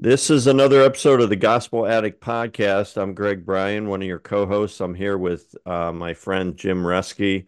[0.00, 2.96] This is another episode of the Gospel Addict Podcast.
[2.96, 4.80] I'm Greg Bryan, one of your co hosts.
[4.80, 7.46] I'm here with uh, my friend Jim Reske,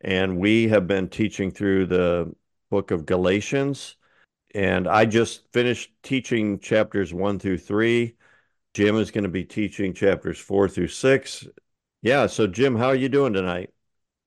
[0.00, 2.34] and we have been teaching through the
[2.70, 3.96] book of Galatians.
[4.54, 8.16] And I just finished teaching chapters one through three.
[8.72, 11.46] Jim is going to be teaching chapters four through six.
[12.00, 12.26] Yeah.
[12.26, 13.68] So, Jim, how are you doing tonight?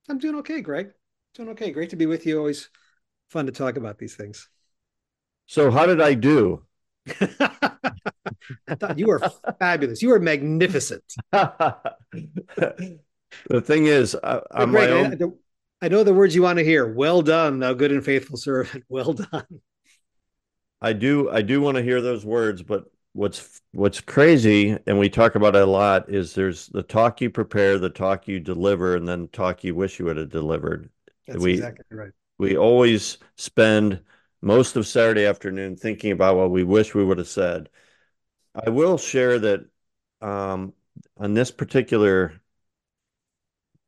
[0.07, 0.91] I'm doing okay, Greg.
[1.33, 1.71] Doing okay.
[1.71, 2.37] Great to be with you.
[2.37, 2.69] Always
[3.31, 4.49] fun to talk about these things.
[5.47, 6.64] So, how did I do?
[8.67, 9.21] I thought you were
[9.59, 10.01] fabulous.
[10.01, 11.03] You were magnificent.
[11.31, 11.81] the
[13.61, 15.33] thing is, I, am Greg, own...
[15.81, 16.91] I, I know the words you want to hear.
[16.91, 18.83] Well done, thou good and faithful servant.
[18.89, 19.61] Well done.
[20.81, 21.29] I do.
[21.29, 25.55] I do want to hear those words, but what's what's crazy, and we talk about
[25.55, 29.27] it a lot, is there's the talk you prepare, the talk you deliver, and then
[29.29, 30.89] talk you wish you would have delivered.
[31.27, 32.11] That's we, exactly right.
[32.37, 34.01] We always spend
[34.45, 37.67] most of Saturday afternoon thinking about what we wish we would have said.
[38.53, 39.65] I will share that
[40.21, 40.73] um,
[41.17, 42.39] on this particular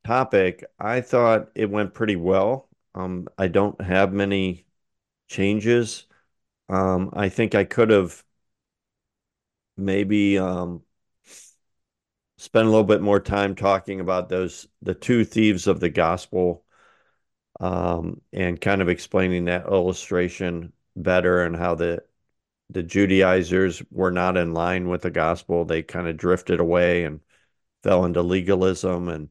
[0.04, 2.70] topic, I thought it went pretty well.
[2.96, 4.66] Um, I don't have many
[5.28, 6.08] changes.
[6.70, 8.24] Um, I think I could have
[9.78, 10.82] maybe um,
[12.38, 16.64] spent a little bit more time talking about those the two thieves of the gospel
[17.60, 22.04] and kind of explaining that illustration better and how the
[22.70, 25.64] the Judaizers were not in line with the gospel.
[25.66, 27.22] They kind of drifted away and
[27.84, 29.30] fell into legalism and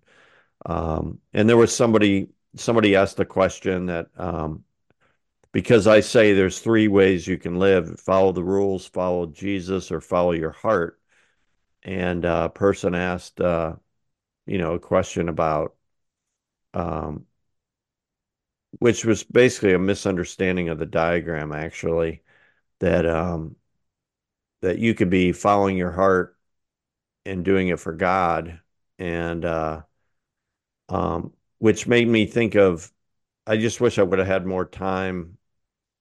[0.66, 4.64] um, and there was somebody somebody asked the question that um,
[5.52, 10.00] because I say there's three ways you can live: follow the rules, follow Jesus, or
[10.00, 11.00] follow your heart.
[11.82, 13.76] And a person asked, uh,
[14.46, 15.76] you know, a question about
[16.74, 17.25] um,
[18.78, 22.22] which was basically a misunderstanding of the diagram actually
[22.80, 23.56] that um
[24.62, 26.36] that you could be following your heart
[27.24, 28.60] and doing it for God.
[28.98, 29.82] And uh
[30.88, 32.92] um which made me think of
[33.46, 35.38] I just wish I would have had more time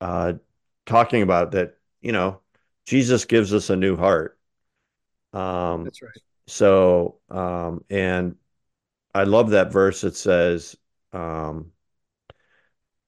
[0.02, 0.34] uh
[0.86, 2.42] talking about that you know
[2.86, 4.38] Jesus gives us a new heart.
[5.34, 6.12] Um that's right.
[6.48, 8.36] so um and
[9.14, 10.76] I love that verse it says
[11.14, 11.72] um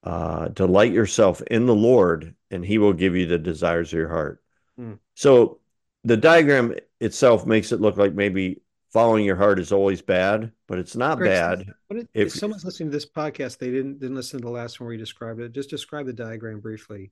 [0.08, 4.08] uh, delight yourself in the Lord, and He will give you the desires of your
[4.08, 4.42] heart.
[4.80, 4.98] Mm.
[5.14, 5.60] So
[6.02, 10.78] the diagram itself makes it look like maybe following your heart is always bad, but
[10.78, 11.74] it's not bad.
[11.90, 14.86] If, if someone's listening to this podcast, they didn't didn't listen to the last one
[14.86, 15.52] where you described it.
[15.52, 17.10] Just describe the diagram briefly.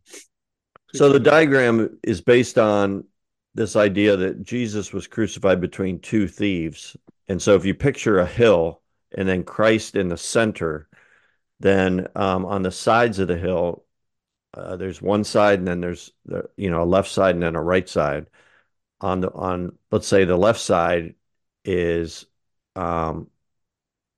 [0.95, 3.05] So the diagram is based on
[3.55, 6.97] this idea that Jesus was crucified between two thieves.
[7.29, 8.81] And so if you picture a hill
[9.19, 10.89] and then Christ in the center,
[11.61, 13.85] then um, on the sides of the hill,
[14.55, 17.57] uh, there's one side, and then there's the, you know a left side and then
[17.57, 18.27] a right side.
[19.01, 21.15] On the on, let's say the left side
[21.65, 22.27] is,
[22.77, 23.29] um,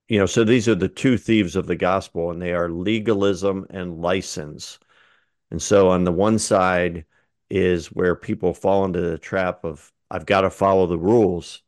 [0.08, 3.66] you know, so these are the two thieves of the gospel, and they are legalism
[3.70, 4.78] and license.
[5.50, 7.04] And so on the one side
[7.50, 11.62] is where people fall into the trap of I've got to follow the rules,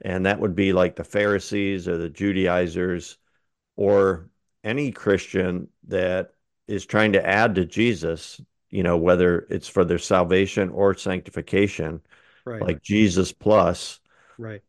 [0.00, 3.18] and that would be like the Pharisees or the Judaizers,
[3.76, 4.30] or
[4.66, 6.32] any Christian that
[6.66, 12.00] is trying to add to Jesus, you know, whether it's for their salvation or sanctification,
[12.44, 12.60] right.
[12.60, 14.00] like Jesus plus.
[14.36, 14.62] Right.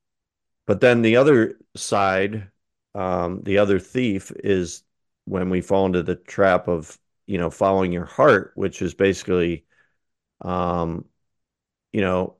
[0.67, 2.51] But then the other side,
[2.93, 4.83] um, the other thief is
[5.25, 9.65] when we fall into the trap of, you know, following your heart, which is basically,
[10.41, 11.05] um,
[11.91, 12.37] you know,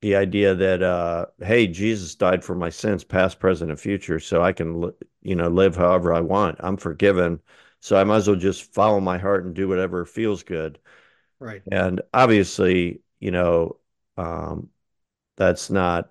[0.00, 4.42] the idea that uh, hey jesus died for my sins past present and future so
[4.42, 4.92] i can
[5.28, 6.56] you know live however i want.
[6.60, 7.40] I'm forgiven.
[7.80, 10.78] So i might as well just follow my heart and do whatever feels good.
[11.38, 11.62] Right.
[11.70, 13.76] And obviously you know
[14.16, 14.70] um,
[15.36, 16.10] that's not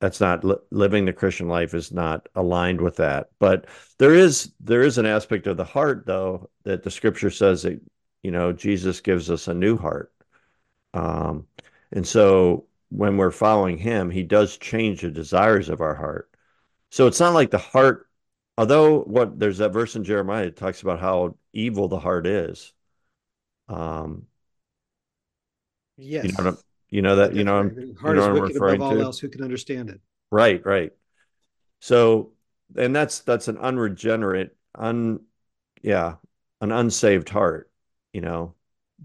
[0.00, 3.28] that's not li- living the christian life is not aligned with that.
[3.38, 3.66] But
[3.98, 7.80] there is there is an aspect of the heart though that the scripture says that
[8.22, 10.12] you know jesus gives us a new heart.
[10.94, 11.46] Um,
[11.92, 16.30] and so when we're following him, he does change the desires of our heart.
[16.90, 18.08] So it's not like the heart,
[18.58, 22.72] although what there's that verse in Jeremiah that talks about how evil the heart is.
[23.68, 24.26] Um,
[25.96, 26.26] yes.
[26.26, 26.58] You know,
[26.90, 27.58] You know that you know.
[27.58, 29.00] I'm The you heart know is what I'm wicked above all to.
[29.02, 29.18] else.
[29.18, 30.00] Who can understand it?
[30.30, 30.92] Right, right.
[31.80, 32.32] So,
[32.76, 35.20] and that's that's an unregenerate, un
[35.82, 36.16] yeah,
[36.60, 37.70] an unsaved heart,
[38.12, 38.54] you know.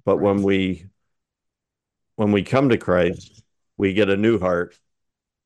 [0.05, 0.23] But Right.
[0.25, 0.87] when we
[2.15, 3.43] when we come to Christ,
[3.77, 4.77] we get a new heart.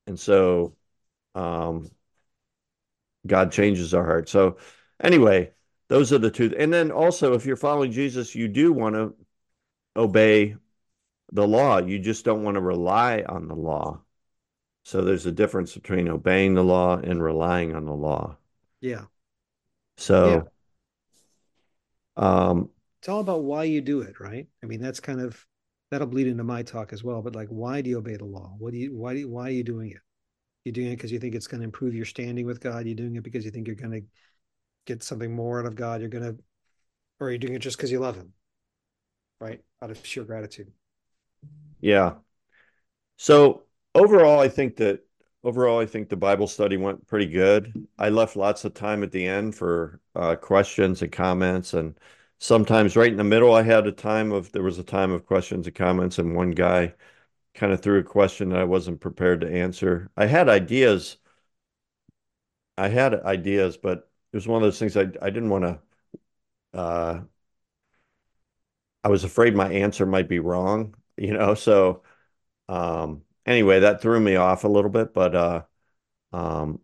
[0.06, 0.76] And so
[1.34, 1.90] um
[3.26, 4.28] God changes our heart.
[4.28, 4.58] So
[5.00, 5.52] anyway,
[5.88, 6.54] those are the two.
[6.58, 9.14] And then also if you're following Jesus, you do want to
[9.96, 10.56] obey
[11.32, 11.78] the law.
[11.78, 14.02] You just don't want to rely on the law.
[14.84, 18.36] So there's a difference between obeying the law and relying on the law.
[18.80, 19.06] Yeah.
[19.96, 20.50] So
[22.16, 24.48] um It's all about why you do it, right?
[24.62, 25.46] I mean, that's kind of
[25.90, 27.22] that'll bleed into my talk as well.
[27.22, 28.54] But like, why do you obey the law?
[28.58, 30.00] What do you why do you, why are you doing it?
[30.64, 32.86] You're doing it because you think it's going to improve your standing with God.
[32.86, 34.02] You're doing it because you think you're going to
[34.86, 36.00] get something more out of God.
[36.00, 36.42] You're going to,
[37.20, 38.32] or you're doing it just because you love Him,
[39.40, 39.62] right?
[39.82, 40.72] Out of sheer gratitude.
[41.80, 42.14] yeah.
[43.16, 43.64] So
[43.94, 45.00] overall, I think that
[45.42, 47.74] overall, I think the Bible study went pretty good.
[47.98, 51.98] I left lots of time at the end for uh, questions and comments, and
[52.38, 55.26] sometimes right in the middle, I had a time of there was a time of
[55.26, 56.94] questions and comments, and one guy
[57.54, 60.10] kind of threw a question that I wasn't prepared to answer.
[60.16, 61.18] I had ideas.
[62.76, 65.80] I had ideas, but it was one of those things I I didn't want to.
[66.78, 67.22] Uh,
[69.02, 71.54] I was afraid my answer might be wrong, you know.
[71.54, 72.02] So
[72.68, 75.64] um, anyway, that threw me off a little bit, but uh,
[76.32, 76.80] um,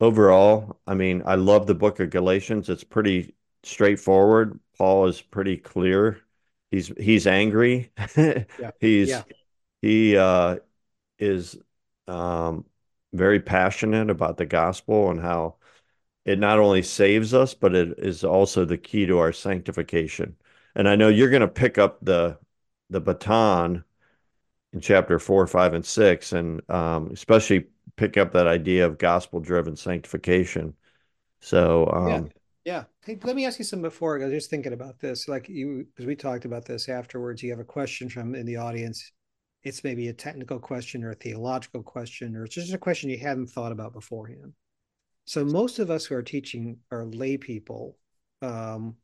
[0.00, 2.68] overall, I mean, I love the book of Galatians.
[2.70, 3.34] It's pretty
[3.64, 4.60] straightforward.
[4.78, 6.20] Paul is pretty clear.
[6.70, 7.92] He's he's angry.
[8.56, 8.70] Yeah.
[8.80, 9.24] He's Yeah.
[9.82, 10.58] He uh
[11.18, 11.58] is
[12.08, 12.66] um
[13.14, 15.56] very passionate about the gospel and how
[16.24, 20.36] it not only saves us, but it is also the key to our sanctification.
[20.74, 22.38] And I know you're going to pick up the
[22.90, 23.84] the baton
[24.72, 29.76] in chapter four, five, and six, and um, especially pick up that idea of gospel-driven
[29.76, 30.74] sanctification.
[31.40, 32.22] So, Yeah.
[32.22, 32.30] um,
[32.64, 32.84] Yeah.
[33.04, 34.20] Hey, let me ask you something before.
[34.20, 35.28] I was just thinking about this.
[35.28, 37.42] Like you, because we talked about this afterwards.
[37.42, 39.12] You have a question from in the audience.
[39.64, 43.18] It's maybe a technical question or a theological question, or it's just a question you
[43.18, 44.52] hadn't thought about beforehand.
[45.24, 47.96] So most of us who are teaching are lay people.
[48.40, 48.96] Um,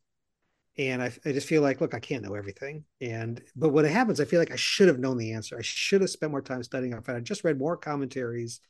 [0.76, 2.84] and I, I just feel like, look, I can't know everything.
[3.00, 5.58] And but when it happens, I feel like I should have known the answer.
[5.58, 6.92] I should have spent more time studying.
[6.92, 8.60] If I just read more commentaries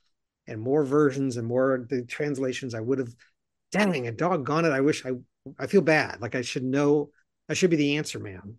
[0.47, 3.15] and more versions and more the translations, I would have
[3.73, 4.73] dang it, doggone it.
[4.73, 5.13] I wish I
[5.59, 6.21] I feel bad.
[6.21, 7.11] Like I should know
[7.49, 8.59] I should be the answer man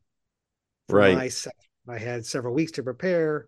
[0.89, 1.15] right.
[1.15, 1.68] my session.
[1.87, 3.47] I had several weeks to prepare.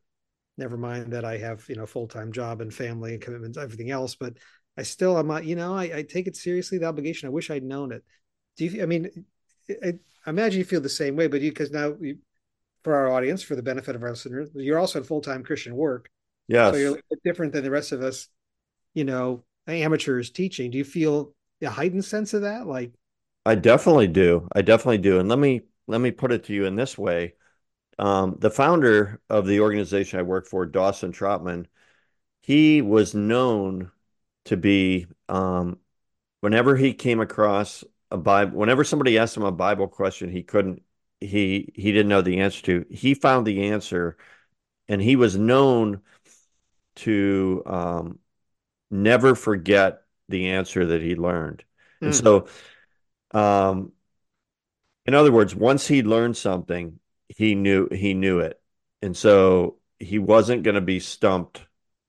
[0.57, 4.16] Never mind that I have, you know, full-time job and family and commitments, everything else,
[4.16, 4.38] but
[4.78, 7.28] I still I'm not, you know, I, I take it seriously, the obligation.
[7.28, 8.04] I wish I'd known it.
[8.57, 9.25] Do you I mean
[9.69, 9.94] I,
[10.25, 12.18] I imagine you feel the same way, but you because now you,
[12.83, 16.10] for our audience, for the benefit of our listeners, you're also in full-time Christian work.
[16.48, 16.72] Yeah.
[16.72, 18.28] So you're a bit different than the rest of us,
[18.94, 20.72] you know, amateurs teaching.
[20.72, 22.68] Do you feel a heightened sense of that?
[22.68, 22.92] Like,
[23.45, 24.48] I definitely do.
[24.54, 25.19] I definitely do.
[25.19, 27.36] And let me let me put it to you in this way.
[28.00, 31.68] Um, the founder of the organization I work for, Dawson Trotman,
[32.42, 33.92] he was known
[34.46, 35.78] to be um,
[36.42, 40.82] whenever he came across a Bible, whenever somebody asked him a Bible question he couldn't
[41.20, 44.18] he he didn't know the answer to, he found the answer
[44.90, 46.02] and he was known
[46.96, 48.20] to um,
[48.90, 51.64] never forget the answer that he learned.
[52.04, 52.48] And mm, so
[53.33, 53.92] um,
[55.06, 57.00] in other words, once he learned something,
[57.38, 58.61] he knew he knew it.
[59.02, 61.66] And so he wasn't going to be stumped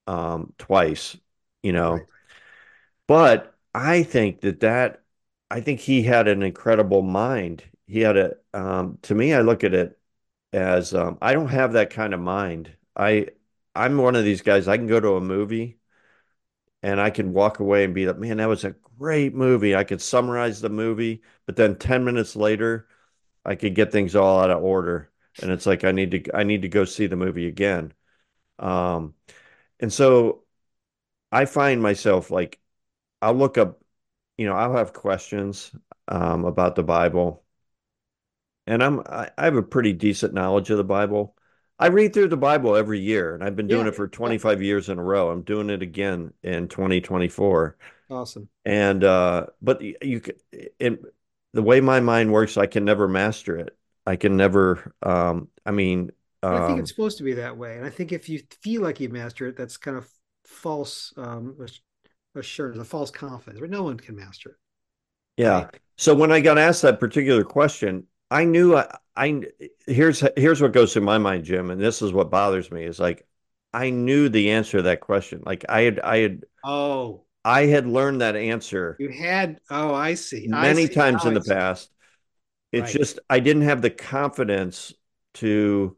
[0.07, 1.17] um, twice,
[1.63, 2.07] you know.
[2.07, 2.07] right.
[3.07, 5.03] But I think that that
[5.51, 7.65] I think he had an incredible mind.
[7.87, 9.99] He had a um, to me, I look at it
[10.53, 12.77] as um, I don't have that kind of mind.
[12.97, 13.29] I
[13.75, 14.69] I'm one of these guys.
[14.69, 15.79] I can go to a movie
[16.83, 19.75] and I can walk away and be like, man, that was a great movie.
[19.77, 22.89] I could summarize the movie, but then 10 minutes later,
[23.47, 25.12] I could get things all out of order.
[25.39, 27.93] And it's like I need to I need to go see the movie again.
[28.61, 29.15] Um,
[29.81, 30.45] and so
[31.33, 32.61] I find myself like
[33.23, 33.83] I'll look up,
[34.39, 35.73] you know, I'll have questions
[36.09, 37.45] um, about the Bible,
[38.67, 41.37] and I'm I, I have a pretty decent knowledge of the Bible.
[41.79, 43.89] I read through the Bible every year, and I've been doing Yeah.
[43.89, 44.35] it for Yeah.
[44.39, 45.31] 25 years in a row.
[45.31, 47.77] I'm doing it again in 2024.
[48.09, 48.49] Awesome.
[48.65, 50.35] And uh, but y- you can,
[51.53, 53.77] the way my mind works, I can never master it.
[54.07, 54.95] I can never.
[55.03, 56.11] Um, I mean,
[56.49, 57.77] But I think it's um, supposed to be that way.
[57.77, 60.09] And I think if you feel like you master it, that's kind of
[60.45, 61.81] false um, ass-
[62.35, 64.57] assurance, a false confidence, But no one can master it,
[65.37, 65.67] yeah.
[65.73, 65.81] right?
[65.97, 69.43] So when I got asked that particular question, I knew I, I
[69.87, 72.99] here's here's what goes through my mind, Jim, and this is what bothers me is
[72.99, 73.27] like
[73.75, 75.43] I knew the answer to that question.
[75.45, 79.59] Like I had I had Oh, I had learned that answer you had.
[79.71, 80.49] Oh, I see.
[80.53, 80.95] I many see.
[80.95, 81.91] times Now in the past.
[82.73, 82.93] It's Right.
[82.93, 84.95] just I didn't have the confidence
[85.35, 85.97] to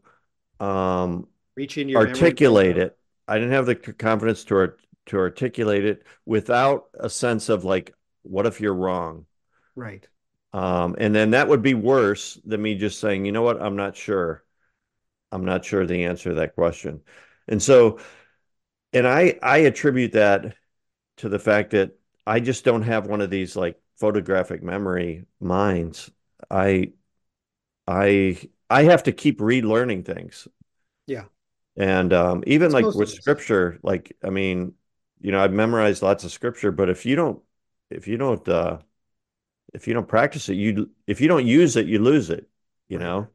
[0.61, 2.31] um Reach into your memory.
[2.31, 2.99] and pull articulate it.
[3.28, 7.95] I didn't have the confidence to art to articulate it without a sense of like,
[8.23, 9.26] what if you're wrong?
[9.76, 10.09] Right.
[10.52, 13.76] Um, and then that would be worse than me just saying, you know what, I'm
[13.76, 14.45] not sure.
[15.33, 17.02] I'm not sure the answer to that question.
[17.49, 18.00] And so,
[18.93, 20.57] and I I attribute that
[21.19, 26.11] to the fact that I just don't have one of these like photographic memory minds.
[26.51, 26.93] I
[27.89, 30.49] I I have to keep relearning things.
[31.07, 31.25] Yeah.
[31.77, 34.75] And um, even It's like with scripture, like I mean,
[35.21, 37.43] you know, I've memorized lots of scripture, but if you don't
[37.91, 38.79] if you don't uh
[39.75, 42.49] if you don't practice it, you if you don't use it, you lose it,
[42.89, 43.01] you Right.
[43.01, 43.29] know?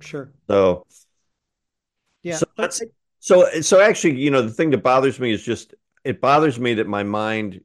[0.00, 0.32] Sure.
[0.48, 0.86] So
[2.22, 2.40] Yeah.
[2.40, 2.82] so that's
[3.20, 6.74] so so actually, you know, the thing that bothers me is just it bothers me
[6.74, 7.62] that my mind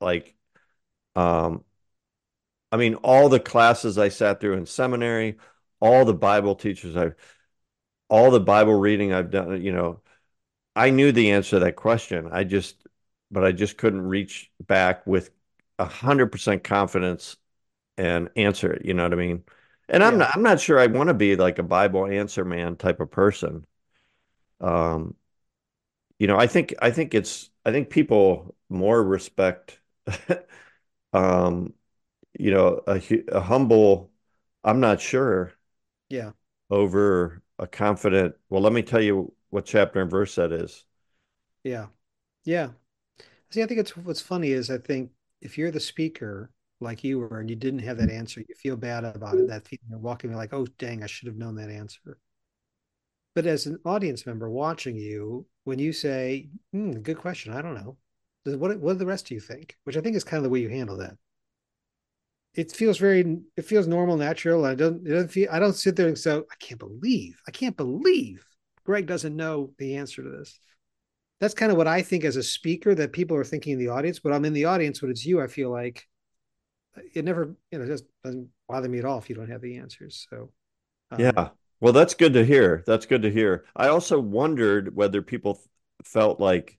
[0.00, 0.34] like
[1.16, 1.64] um
[2.76, 5.38] I mean all the classes I sat through in seminary,
[5.80, 7.14] all the Bible teachers I've
[8.10, 10.00] all the Bible reading I've done, you know,
[10.76, 12.28] I knew the answer to that question.
[12.32, 12.86] I just
[13.30, 15.30] but I just couldn't reach back with
[15.78, 17.36] a hundred percent confidence
[17.98, 19.44] and answer it, you know what I mean?
[19.88, 20.18] And I'm yeah.
[20.20, 23.10] not I'm not sure I want to be like a Bible answer man type of
[23.10, 23.66] person.
[24.60, 25.16] Um
[26.18, 29.80] you know, I think I think it's I think people more respect
[31.12, 31.74] um,
[32.38, 34.12] you know, a, a humble,
[34.64, 35.52] I'm not sure,
[36.08, 36.32] Yeah.
[36.70, 40.84] over a confident, well, let me tell you what chapter and verse that is.
[41.64, 41.86] Yeah.
[42.44, 42.70] Yeah.
[43.50, 47.20] See, I think it's what's funny is I think if you're the speaker like you
[47.20, 49.46] were and you didn't have that answer, you feel bad about it.
[49.48, 52.18] That feeling of walking like, oh dang, I should have known that answer.
[53.36, 57.74] But as an audience member watching you, when you say, hmm, good question, I don't
[57.74, 57.98] know.
[58.44, 59.78] What what do the rest of you think?
[59.84, 61.16] Which I think is kind of the way you handle that.
[62.56, 64.64] It feels very it feels normal, natural.
[64.64, 67.50] I don't it doesn't feel I don't sit there and say, I can't believe, I
[67.50, 68.44] can't believe
[68.84, 70.58] Greg doesn't know the answer to this
[71.40, 73.88] that's kind of what I think as a speaker that people are thinking in the
[73.88, 74.18] audience.
[74.18, 75.40] But I'm in the audience when it's you.
[75.40, 76.04] I feel like
[77.14, 79.76] it never, you know, just doesn't bother me at all if you don't have the
[79.76, 80.26] answers.
[80.30, 80.50] So,
[81.10, 81.50] um, Yeah.
[81.80, 82.82] Well, that's good to hear.
[82.86, 83.66] That's good to hear.
[83.76, 85.62] I also wondered whether people
[86.04, 86.78] felt like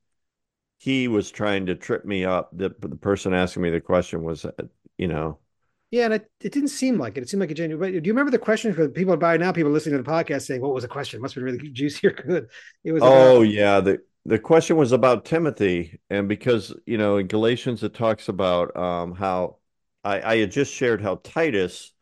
[0.80, 2.50] he was trying to trip me up.
[2.58, 4.52] The, the person asking me the question was, uh,
[4.98, 5.38] you know,
[5.92, 7.24] yeah, and it, it didn't seem like it.
[7.24, 7.80] It seemed like a genuine.
[7.80, 8.74] But do you remember the question?
[8.74, 11.34] For people by now, people listening to the podcast saying, "What was the question?" Must
[11.36, 12.50] have been really juicy or good.
[12.84, 17.18] It was about oh yeah, the the question was about Timothy, and because you know
[17.18, 19.58] in Galatians it talks about um, how
[20.04, 21.94] I, I had just shared how Titus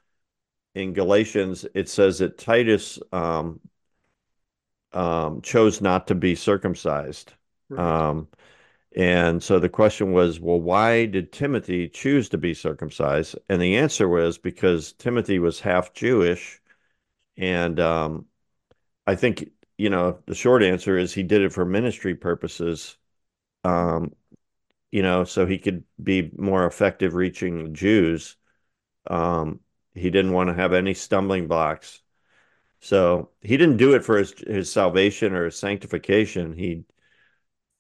[0.76, 3.62] in Galatians it says that Titus um,
[4.94, 7.34] um, chose not to be circumcised.
[7.70, 8.28] right, Um,
[8.96, 13.36] and so the question was, well, why did Timothy choose to be circumcised?
[13.50, 16.62] And the answer was because Timothy was half Jewish.
[17.38, 18.28] And um,
[19.08, 22.98] I think, you know, the short answer is he did it for ministry purposes,
[23.66, 24.14] um,
[24.92, 28.38] you know, so he could be more effective reaching Jews.
[29.08, 29.60] Um,
[29.94, 32.02] he didn't want to have any stumbling blocks.
[32.82, 36.54] So he didn't do it for his his salvation or his sanctification.
[36.54, 36.86] He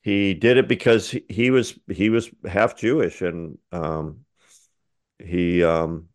[0.05, 4.23] he did it because he, was he was half Jewish and um
[5.19, 6.09] he um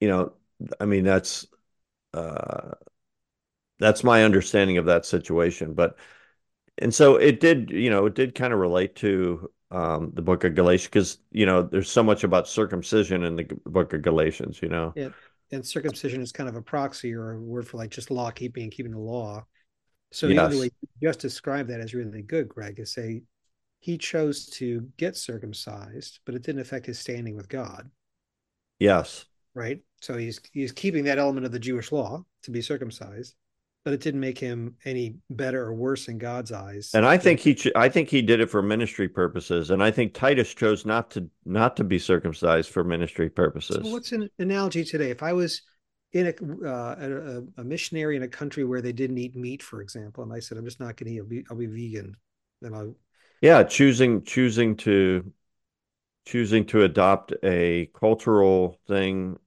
[0.00, 0.32] you know
[0.80, 1.46] I mean that's
[2.14, 2.72] uh
[3.78, 5.96] that's my understanding of that situation but
[6.78, 10.44] and so it did you know it did kind of relate to um the book
[10.44, 14.60] of Galatians because you know there's so much about circumcision in the book of Galatians
[14.62, 15.14] you know and
[15.50, 18.64] and circumcision is kind of a proxy or a word for like just law keeping
[18.64, 19.46] and keeping the law.
[20.10, 23.22] So even the way yes you just described that is really good, Greg, is say
[23.80, 27.90] he chose to get circumcised, but it didn't affect his standing with God,
[28.78, 29.26] yes
[29.58, 29.80] right?
[30.00, 33.34] So he's he's keeping that element of the Jewish law to be circumcised,
[33.84, 36.90] but it didn't make him any better or worse in God's eyes.
[36.94, 39.90] and I think he ch- I think he did it for ministry purposes and I
[39.90, 44.30] think Titus chose not to not to be circumcised for ministry so purposes what's an
[44.38, 45.10] analogy today?
[45.10, 45.62] If I was
[46.12, 46.96] in a, uh,
[47.58, 50.40] a, a missionary in a country where they didn't eat meat, for example, and I
[50.40, 52.16] said I'm just not going to eat, I'll be, I'll be vegan,
[52.62, 52.94] then I'll
[53.40, 55.32] yeah choosing choosing to
[56.26, 59.38] choosing to adopt a cultural thing.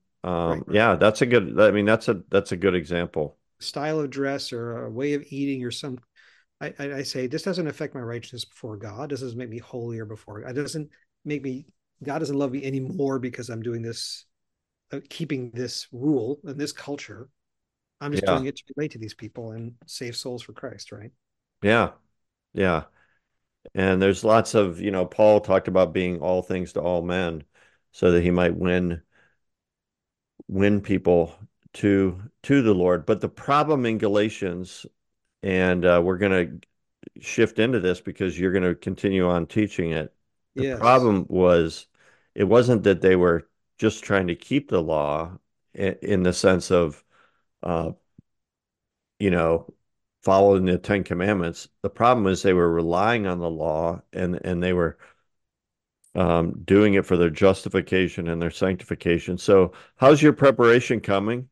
[0.46, 3.38] right Um, yeah, that's a good, I mean, that's a that's a good example.
[3.60, 6.00] style of dress or a way of eating or some
[6.62, 9.10] I, I say this doesn't affect my righteousness before God.
[9.12, 10.58] This doesn't make me holier before God.
[10.58, 10.90] It doesn't
[11.26, 11.66] make me
[12.04, 14.26] God doesn't love me anymore because I'm doing this
[15.10, 17.30] keeping this rule and this culture.
[18.02, 18.28] I'm just Yeah.
[18.28, 21.12] doing it to relate to these people and save souls for Christ, right?
[21.62, 21.92] Yeah.
[22.54, 22.86] Yeah.
[23.76, 27.44] And there's lots of, you know, Paul talked about being all things to all men
[27.92, 29.04] so that he might win
[30.48, 31.36] win people
[31.74, 33.06] to to the Lord.
[33.06, 34.86] But the problem in Galatians,
[35.44, 39.92] and uh, we're going to shift into this because you're going to continue on teaching
[39.94, 40.14] it.
[40.58, 40.80] The Yes.
[40.80, 41.88] problem was
[42.36, 43.50] it wasn't that they were
[43.82, 45.40] just trying to keep the law
[45.74, 47.04] in, the sense of,
[47.64, 47.92] uh,
[49.20, 49.74] you know,
[50.22, 51.68] following the Ten Commandments.
[51.82, 55.00] The problem is they were relying on the law and and they were
[56.14, 59.38] um, doing it for their justification and their sanctification.
[59.38, 61.50] So, how's your preparation coming?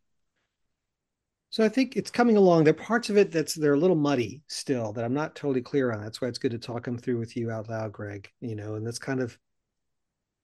[1.51, 2.63] So I think it's coming along.
[2.63, 5.61] There are parts of it that's they're a little muddy still that I'm not totally
[5.61, 6.01] clear on.
[6.01, 8.29] That's why it's good to talk them through with you out loud, Greg.
[8.39, 9.37] You know, and that's kind of,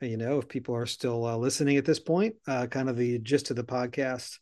[0.02, 3.20] you know, if people are still uh, listening at this point, uh, kind of the
[3.20, 4.40] gist of the podcast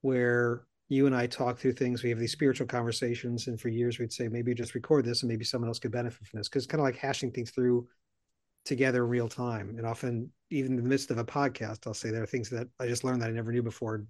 [0.00, 2.02] where you and I talk through things.
[2.02, 5.28] We have these spiritual conversations, and for years we'd say maybe just record this, and
[5.30, 7.86] maybe someone else could benefit from this because it's kind of like hashing things through
[8.64, 9.70] together in real time.
[9.70, 12.68] And often, even in the midst of a podcast, I'll say there are things that
[12.78, 14.04] I just learned that I never knew before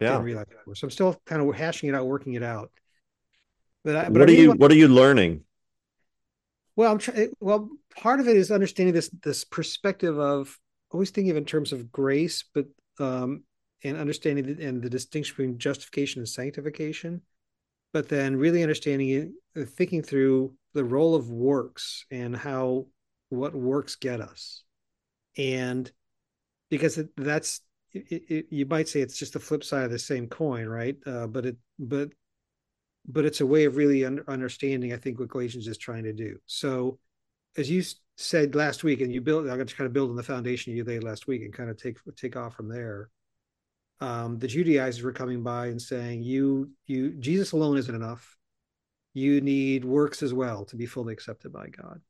[0.00, 0.12] Yeah.
[0.12, 0.74] didn't realize before.
[0.74, 2.70] So I'm still kind of hashing it out, working it out.
[3.84, 5.44] But I, but What are you What are you learning?
[6.76, 7.32] Well, I'm trying.
[7.40, 10.58] Well, part of it is understanding this this perspective of
[10.90, 12.66] always thinking of in terms of grace, but
[12.98, 13.44] um,
[13.82, 17.22] and understanding the, and the distinction between justification and sanctification.
[17.92, 19.28] But then really understanding it,
[19.60, 22.86] uh, thinking through the role of works and how
[23.28, 24.64] what works get us,
[25.36, 25.90] and
[26.70, 27.60] because it, that's
[27.92, 30.96] it, it, you might say it's just the flip side of the same coin, right?
[31.06, 32.10] Uh, but it but
[33.06, 36.12] but it's a way of really un- understanding, I think, what Galatians is trying to
[36.12, 36.38] do.
[36.46, 36.98] So,
[37.56, 37.82] as you
[38.16, 40.74] said last week, and you build, I'm going to kind of build on the foundation
[40.74, 43.10] you laid last week and kind of take take off from there.
[44.00, 48.36] Um, the Judaizers were coming by and saying, "You, you, Jesus alone isn't enough.
[49.12, 52.00] You need works as well to be fully accepted by God."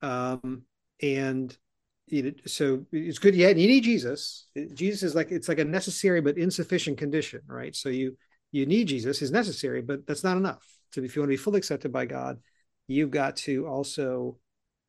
[0.00, 0.62] Um,
[1.02, 1.56] and
[2.06, 3.34] you know, so it's good.
[3.34, 4.46] Yeah, you need Jesus.
[4.74, 7.74] Jesus is like it's like a necessary but insufficient condition, right?
[7.74, 8.16] So you
[8.52, 10.64] you need Jesus is necessary, but that's not enough.
[10.92, 12.38] So if you want to be fully accepted by God,
[12.86, 14.38] you've got to also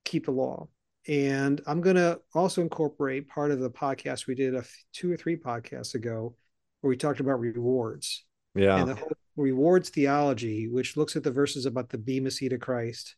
[0.06, 0.68] keep the law.
[1.08, 5.12] And I'm going to also incorporate part of the podcast we did a f- two
[5.12, 6.36] or three podcasts ago,
[6.82, 8.78] where we talked about rewards Yeah.
[8.80, 12.60] and the whole rewards theology, which looks at the verses about the bema seat of
[12.60, 13.16] Christ.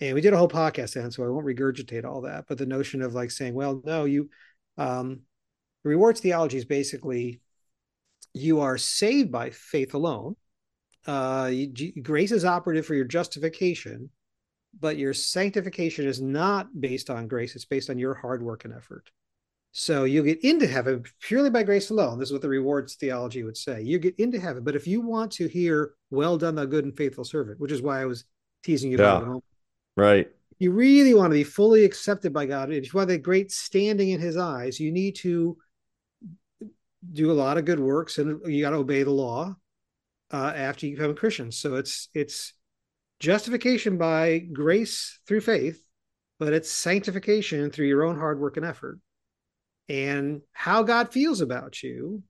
[0.00, 2.44] And we did a whole podcast on, so I won't regurgitate all that.
[2.46, 4.30] But the notion of like saying, well, no, you,
[4.76, 5.20] um,
[5.82, 7.40] rewards theology is basically
[8.34, 10.36] you are saved by faith alone.
[11.06, 14.10] Uh, you, grace is operative for your justification,
[14.78, 18.74] but your sanctification is not based on grace; it's based on your hard work and
[18.74, 19.10] effort.
[19.72, 22.18] So you get into heaven purely by grace alone.
[22.18, 23.82] This is what the rewards theology would say.
[23.82, 26.96] You get into heaven, but if you want to hear "Well done, thou good and
[26.96, 28.24] faithful servant," which is why I was
[28.62, 29.04] teasing you Yeah.
[29.04, 29.44] about it a moment,
[29.96, 30.30] Right.
[30.58, 34.10] you really want to be fully accepted by God, if you want that great standing
[34.10, 35.56] in His eyes, you need to
[37.12, 39.56] do a lot of good works, and you got to obey the law
[40.32, 41.52] uh, after you become a Christian.
[41.52, 42.54] So it's it's
[43.20, 45.82] justification by grace through faith,
[46.38, 49.00] but it's sanctification through your own hard work and effort.
[49.88, 52.22] And how God feels about you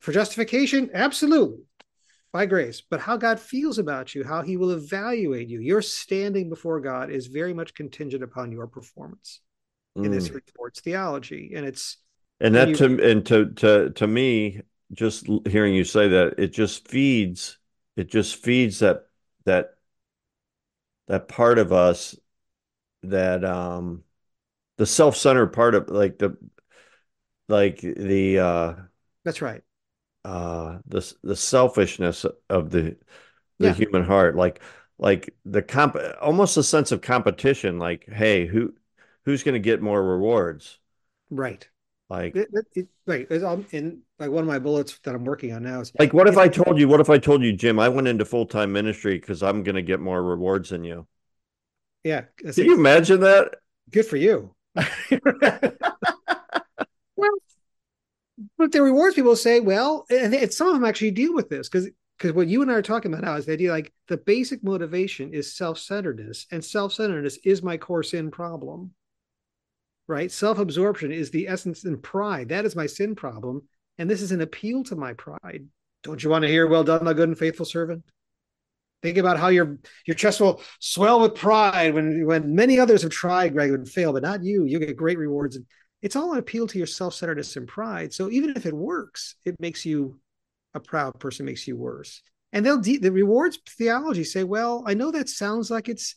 [0.00, 1.64] for justification, absolutely
[2.32, 6.48] by grace, but how God feels about you, how he will evaluate you, your standing
[6.48, 9.40] before God is very much contingent upon your performance
[9.96, 10.40] in this Mm.
[10.56, 11.52] rewards theology.
[11.54, 11.98] And it's
[12.42, 16.88] And that to and to to to me, just hearing you say that, it just
[16.88, 17.58] feeds
[17.96, 19.06] it just feeds that
[19.46, 19.76] that
[21.08, 22.16] that part of us
[23.04, 24.04] that um
[24.78, 26.36] the self-centered part of like the
[27.48, 28.74] like the uh
[29.24, 29.62] that's right.
[30.24, 32.96] uh the the selfishness of the
[33.60, 33.72] the Yeah.
[33.72, 34.62] human heart like
[34.98, 38.74] like the comp almost a sense of competition like hey who
[39.24, 40.78] who's going to get more rewards
[41.30, 41.68] Right.
[42.12, 43.26] Like It, it, it, right.
[43.30, 46.12] It's, um, in like one of my bullets that I'm working on now is like
[46.12, 48.72] what if I told you what if I told you Jim I went into full-time
[48.72, 51.06] ministry because I'm going to get more rewards than you
[52.04, 53.54] yeah, can you imagine that
[53.90, 54.54] good for you.
[57.16, 57.30] well,
[58.58, 61.68] but the rewards people say, well, and it's, some of them actually deal with this
[61.68, 64.16] because because what you and I are talking about now is the idea like the
[64.16, 68.92] basic motivation is self-centeredness, and self-centeredness is my core sin problem.
[70.08, 70.30] Right?
[70.30, 72.48] Self-absorption is the essence and pride.
[72.48, 73.62] That is my sin problem.
[73.98, 75.66] And this is an appeal to my pride.
[76.02, 78.02] Don't you want to hear, well done, my good and faithful servant?
[79.02, 83.10] Think about how your your chest will swell with pride when when many others have
[83.10, 84.64] tried, Greg, and failed, but not you.
[84.64, 85.56] You get great rewards.
[85.56, 85.66] And
[86.02, 88.12] it's all an appeal to your self-centeredness and pride.
[88.12, 90.18] So even if it works, it makes you
[90.74, 92.22] a proud person, makes you worse.
[92.52, 96.16] And they'll de- the rewards theology say, well, I know that sounds like it's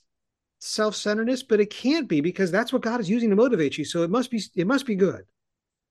[0.66, 3.86] self-centeredness, but it can't be because that's what God is using to motivate you.
[3.86, 5.24] So it must be it must be good.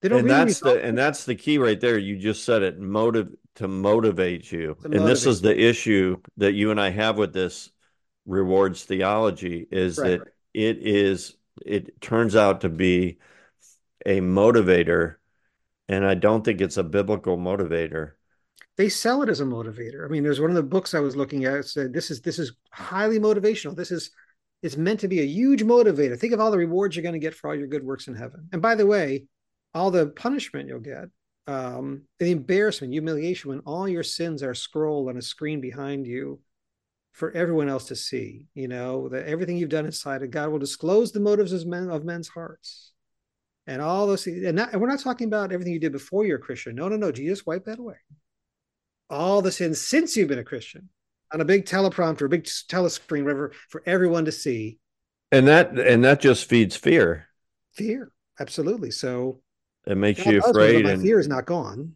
[0.02, 1.96] They don't and really that's the and that's the key right there.
[1.96, 4.74] You just said it motive to motivate you.
[4.74, 7.70] To and motivate this is the issue that you and I have with this
[8.26, 10.28] rewards theology is right, that right.
[10.54, 13.18] it is it turns out to be
[14.04, 15.16] a motivator
[15.88, 18.12] and I don't think it's a biblical motivator.
[18.76, 20.04] They sell it as a motivator.
[20.04, 22.40] I mean, there's one of the books I was looking at said this is this
[22.40, 23.76] is highly motivational.
[23.76, 24.10] This is
[24.64, 26.18] it's meant to be a huge motivator.
[26.18, 28.14] Think of all the rewards you're going to get for all your good works in
[28.14, 28.48] heaven.
[28.50, 29.26] And by the way,
[29.74, 31.10] all the punishment you'll get,
[31.46, 36.40] um, the embarrassment, humiliation, when all your sins are scrolled on a screen behind you
[37.12, 38.46] for everyone else to see.
[38.54, 41.90] You know that everything you've done inside of God will disclose the motives of, men,
[41.90, 42.92] of men's hearts,
[43.66, 44.26] and all those.
[44.26, 46.74] And, not, and we're not talking about everything you did before you're a Christian.
[46.74, 47.12] No, no, no.
[47.12, 47.96] Jesus wiped that away.
[49.10, 50.88] All the sins since you've been a Christian
[51.34, 54.78] on a big teleprompter, a big telescreen, whatever, for everyone to see.
[55.32, 57.26] And that and that just feeds fear.
[57.72, 58.92] Fear, absolutely.
[58.92, 59.40] So
[59.84, 60.86] it makes God you afraid.
[60.86, 61.94] and fear is not gone.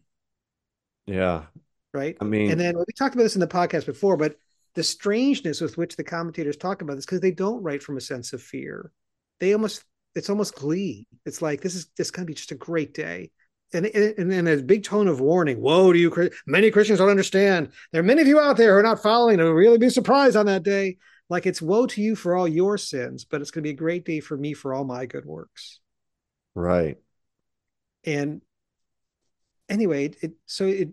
[1.07, 1.45] Yeah.
[1.93, 2.17] Right.
[2.19, 4.35] I mean, and then we talked about this in the podcast before, but
[4.75, 8.01] the strangeness with which the commentators talk about this because they don't write from a
[8.01, 8.91] sense of fear.
[9.39, 9.83] They almost
[10.15, 11.07] it's almost glee.
[11.25, 13.31] It's like this is this going to be just a great day.
[13.71, 15.61] And, and and a big tone of warning.
[15.61, 16.31] Woe to you!
[16.47, 17.71] Many Christians don't understand.
[17.91, 19.91] There are many of you out there who are not following and will really be
[19.91, 20.97] surprised on that day.
[21.29, 23.77] Like it's woe to you for all your sins, but it's going to be a
[23.77, 25.79] great day for me for all my good works.
[26.55, 26.97] Right.
[28.03, 28.41] And
[29.69, 30.89] anyway, it so it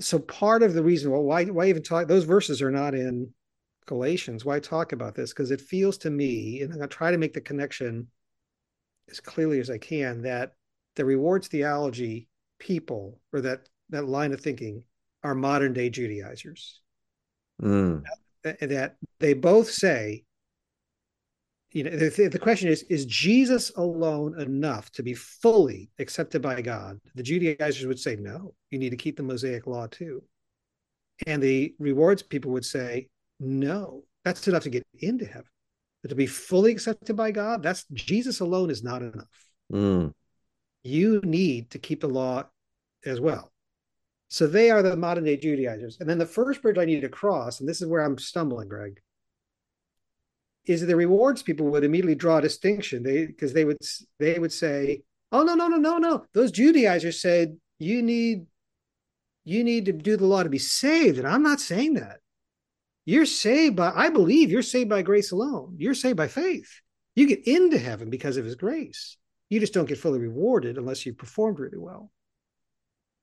[0.00, 3.32] so part of the reason well why why even talk those verses are not in
[3.86, 4.44] Galatians.
[4.44, 5.30] Why talk about this?
[5.30, 8.08] Because it feels to me, and I'm gonna try to make the connection
[9.08, 10.55] as clearly as I can, that
[10.96, 12.28] the rewards theology
[12.58, 14.82] people or that that line of thinking
[15.22, 16.80] are modern day Judaizers.
[17.62, 18.02] Mm.
[18.44, 20.24] That, that they both say
[21.72, 26.62] you know the, the question is is jesus alone enough to be fully accepted by
[26.62, 30.22] god the judaizers would say no you need to keep the mosaic law too
[31.26, 33.08] and the rewards people would say
[33.40, 35.50] no that's enough to get into heaven
[36.02, 40.12] but to be fully accepted by god that's jesus alone is not enough mm.
[40.86, 42.44] You need to keep the law
[43.04, 43.52] as well
[44.28, 47.08] so they are the modern day judaizers and then the first bridge i need to
[47.08, 49.00] cross and this is where i'm stumbling greg
[50.66, 53.02] is the rewards people would immediately draw a distinction.
[53.02, 53.78] They because they would
[54.18, 58.46] they would say, "Oh no no no no no!" Those Judaizers said you need
[59.44, 62.18] you need to do the law to be saved, and I'm not saying that.
[63.04, 65.76] You're saved by I believe you're saved by grace alone.
[65.78, 66.80] You're saved by faith.
[67.14, 69.16] You get into heaven because of His grace.
[69.48, 72.10] You just don't get fully rewarded unless you performed really well.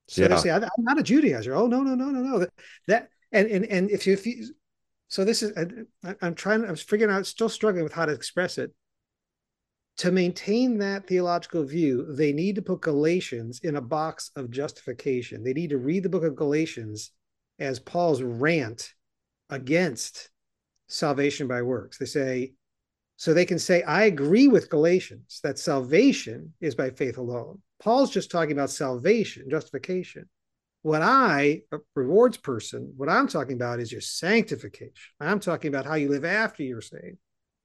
[0.08, 0.28] So yeah.
[0.28, 2.50] they say, "I'm not a Judaizer." Oh no no no no no that,
[2.88, 4.54] that and and and if you, if you
[5.08, 5.52] so this is
[6.02, 8.72] I, i'm trying i'm figuring out still struggling with how to express it
[9.98, 15.44] to maintain that theological view they need to put galatians in a box of justification
[15.44, 17.10] they need to read the book of galatians
[17.58, 18.94] as paul's rant
[19.50, 20.30] against
[20.88, 22.52] salvation by works they say
[23.16, 28.10] so they can say i agree with galatians that salvation is by faith alone paul's
[28.10, 30.28] just talking about salvation justification
[30.84, 34.92] what I, a rewards person, what I'm talking about is your sanctification.
[35.18, 37.16] I'm talking about how you live after you're saved.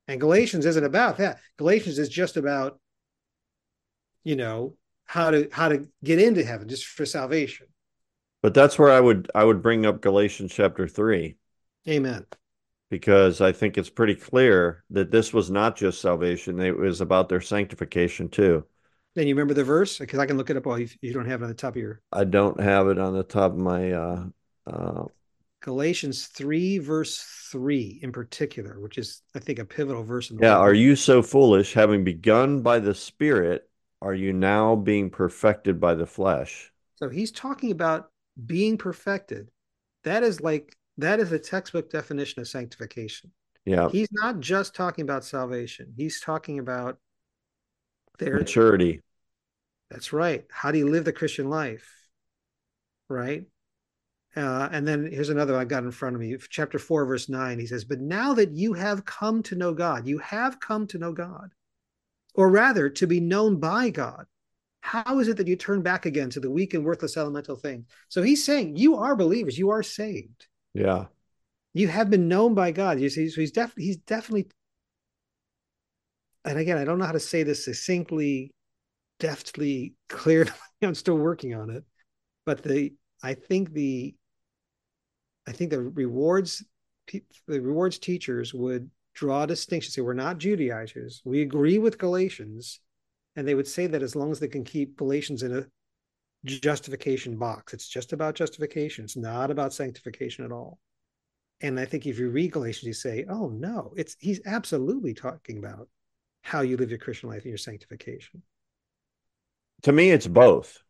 [0.08, 1.40] And Galatians isn't about that.
[1.58, 2.80] Galatians is just about,
[4.24, 7.68] you know, how to how to get into heaven just for salvation.
[8.42, 11.36] But that's where I would I would bring up Galatians chapter three.
[11.90, 12.26] Amen.
[12.90, 17.30] Because I think it's pretty clear that this was not just salvation, it was about
[17.30, 18.66] their sanctification too.
[19.16, 19.98] Then you remember the verse?
[19.98, 21.76] Because I can look it up while you, you, don't have it on the top
[21.76, 22.02] of your.
[22.12, 23.92] I don't have it on the top of my.
[23.92, 24.26] Uh,
[24.68, 25.04] uh...
[25.62, 27.22] Galatians 3, verse
[27.52, 30.30] 3 in particular, which is, I think, a pivotal verse.
[30.30, 30.58] In the yeah.
[30.58, 33.70] Are you so foolish, having begun by the Spirit,
[34.02, 36.72] are you now being perfected by the flesh?
[36.96, 38.10] So he's talking about
[38.46, 39.50] being perfected.
[40.06, 43.32] That is like, that is a textbook definition of sanctification.
[43.66, 43.90] Yeah.
[43.90, 46.98] He's not just talking about salvation, he's talking about
[48.18, 49.02] their maturity.
[49.90, 50.46] That's right.
[50.52, 51.90] How do you live the Christian life?
[53.08, 53.46] Right.
[54.36, 57.60] Uh, and then here's another I got in front of me, chapter four, verse nine.
[57.60, 61.00] He says, But now that you have come to know God, you have come to
[61.00, 61.52] know God,
[62.36, 64.26] or rather to be known by God.
[64.82, 67.86] How is it that you turn back again to the weak and worthless elemental thing?
[68.08, 70.48] So he's saying, You are believers, you are saved.
[70.74, 71.06] Yeah.
[71.74, 73.00] You have been known by God.
[73.00, 74.50] You see, so he's definitely he's definitely
[76.46, 78.52] and again, I don't know how to say this succinctly
[79.20, 80.52] deftly clearly.
[80.82, 81.84] I'm still working on it,
[82.46, 84.16] but the I think the
[85.48, 86.64] I think the rewards
[87.12, 89.92] the rewards teachers would draw a distinction.
[89.92, 91.22] Say we're not Judaizers.
[91.26, 92.80] We agree with Galatians,
[93.36, 95.66] and they would say that as long as they can keep Galatians in a
[96.46, 99.04] justification box, it's just about justification.
[99.06, 100.80] It's not about sanctification at all.
[101.62, 105.58] And I think if you read Galatians, you say, "Oh no, it's he's absolutely talking
[105.58, 105.90] about
[106.42, 108.44] how you live your Christian life and your sanctification."
[109.84, 110.82] To me, it's both.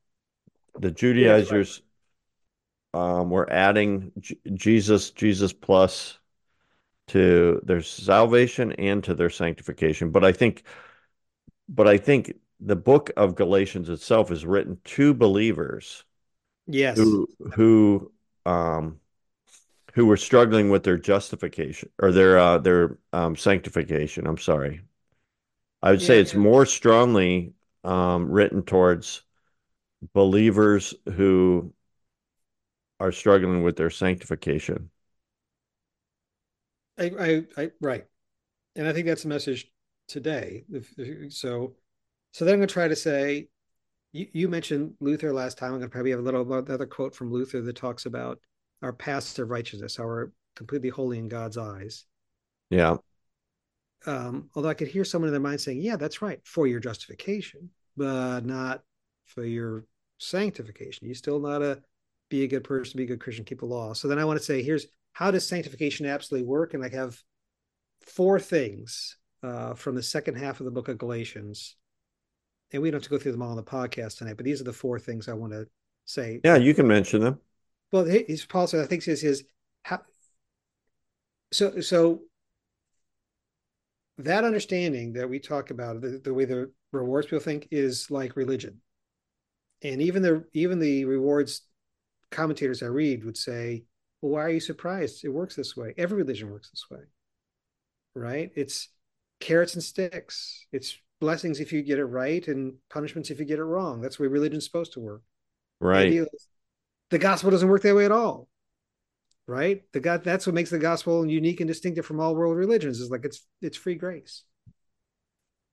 [0.80, 1.82] The Judaizers
[2.94, 6.18] um, were adding J- Jesus, Jesus plus
[7.08, 10.12] to their salvation and to their sanctification.
[10.12, 10.64] But I think,
[11.68, 16.04] but I think the book of Galatians itself is written to believers.
[16.68, 17.00] Yes.
[17.00, 18.12] Who who
[18.46, 19.00] um
[19.94, 24.28] who were struggling with their justification or their uh their um sanctification.
[24.28, 24.82] I'm sorry.
[25.82, 26.40] I would yeah, say it's yeah.
[26.40, 29.24] more strongly um written towards
[30.14, 31.74] believers who
[33.02, 34.90] are struggling with their sanctification.
[36.98, 37.04] I,
[37.58, 38.06] I, I right,
[38.76, 39.72] and I think that's the message
[40.08, 40.66] today.
[41.30, 41.76] So,
[42.32, 43.48] so then I'm going to try to say,
[44.12, 45.74] you, you mentioned Luther last time.
[45.74, 48.40] I'm going to probably have a little another quote from Luther that talks about
[48.82, 52.06] our passive righteousness, our completely holy in God's eyes.
[52.70, 52.98] Yeah.
[54.06, 56.80] Um, although I could hear someone in their mind saying, "Yeah, that's right, for your
[56.80, 58.82] justification, but not
[59.26, 59.86] for your
[60.18, 61.08] sanctification.
[61.08, 61.82] You still not a
[62.30, 64.40] be a good person, be a good Christian, keep the law." So then I want
[64.40, 66.74] to say, here's how does sanctification absolutely work?
[66.74, 67.22] And I have
[68.02, 71.76] four things uh, from the second half of the book of Galatians.
[72.72, 74.62] And we don't have to go through them all on the podcast tonight, but these
[74.62, 75.68] are the four things I want to
[76.06, 76.40] say.
[76.44, 77.40] Yeah, you can mention them.
[77.92, 79.44] Well, he's Paul says I think says his
[79.84, 80.02] how
[81.52, 82.22] so so
[84.20, 88.36] that understanding that we talk about the, the way the rewards people think is like
[88.36, 88.82] religion
[89.82, 91.62] and even the even the rewards
[92.32, 93.84] commentators i read would say
[94.22, 95.24] well, why are you surprised?
[95.24, 95.94] It works this way.
[95.98, 97.06] Every religion works this way,
[98.16, 98.52] right?
[98.56, 98.90] It's
[99.40, 100.66] carrots and sticks.
[100.72, 104.02] It's blessings if you get it right and punishments if you get it wrong.
[104.02, 105.22] That's the way religion's supposed to work.
[105.80, 106.12] Right.
[106.12, 106.28] The,
[107.10, 108.48] the gospel doesn't work that way at all.
[109.48, 109.82] Right?
[109.94, 113.10] The God that's what makes the gospel unique and distinctive from all world religions is
[113.10, 114.44] like it's it's free grace.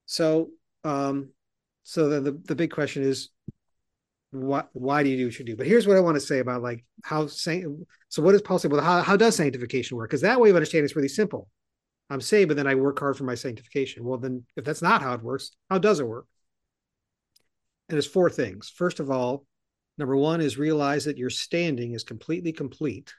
[0.07, 0.51] So
[0.85, 1.31] um
[1.83, 3.29] so the, the, the big question is
[4.31, 5.57] why why do you do what you do?
[5.57, 7.67] But here's what I want to say about like how saint.
[8.09, 8.69] So what is Paul say?
[8.69, 10.11] Well, how how does sanctification work?
[10.11, 11.49] Because that way of understanding is really simple.
[12.09, 14.05] I'm saved, but then I work hard for my sanctification.
[14.05, 16.27] Well, then if that's not how it works, how does it work?
[17.89, 18.69] And it's four things.
[18.69, 19.45] First of all,
[19.99, 23.13] number one is realize that your standing is completely complete.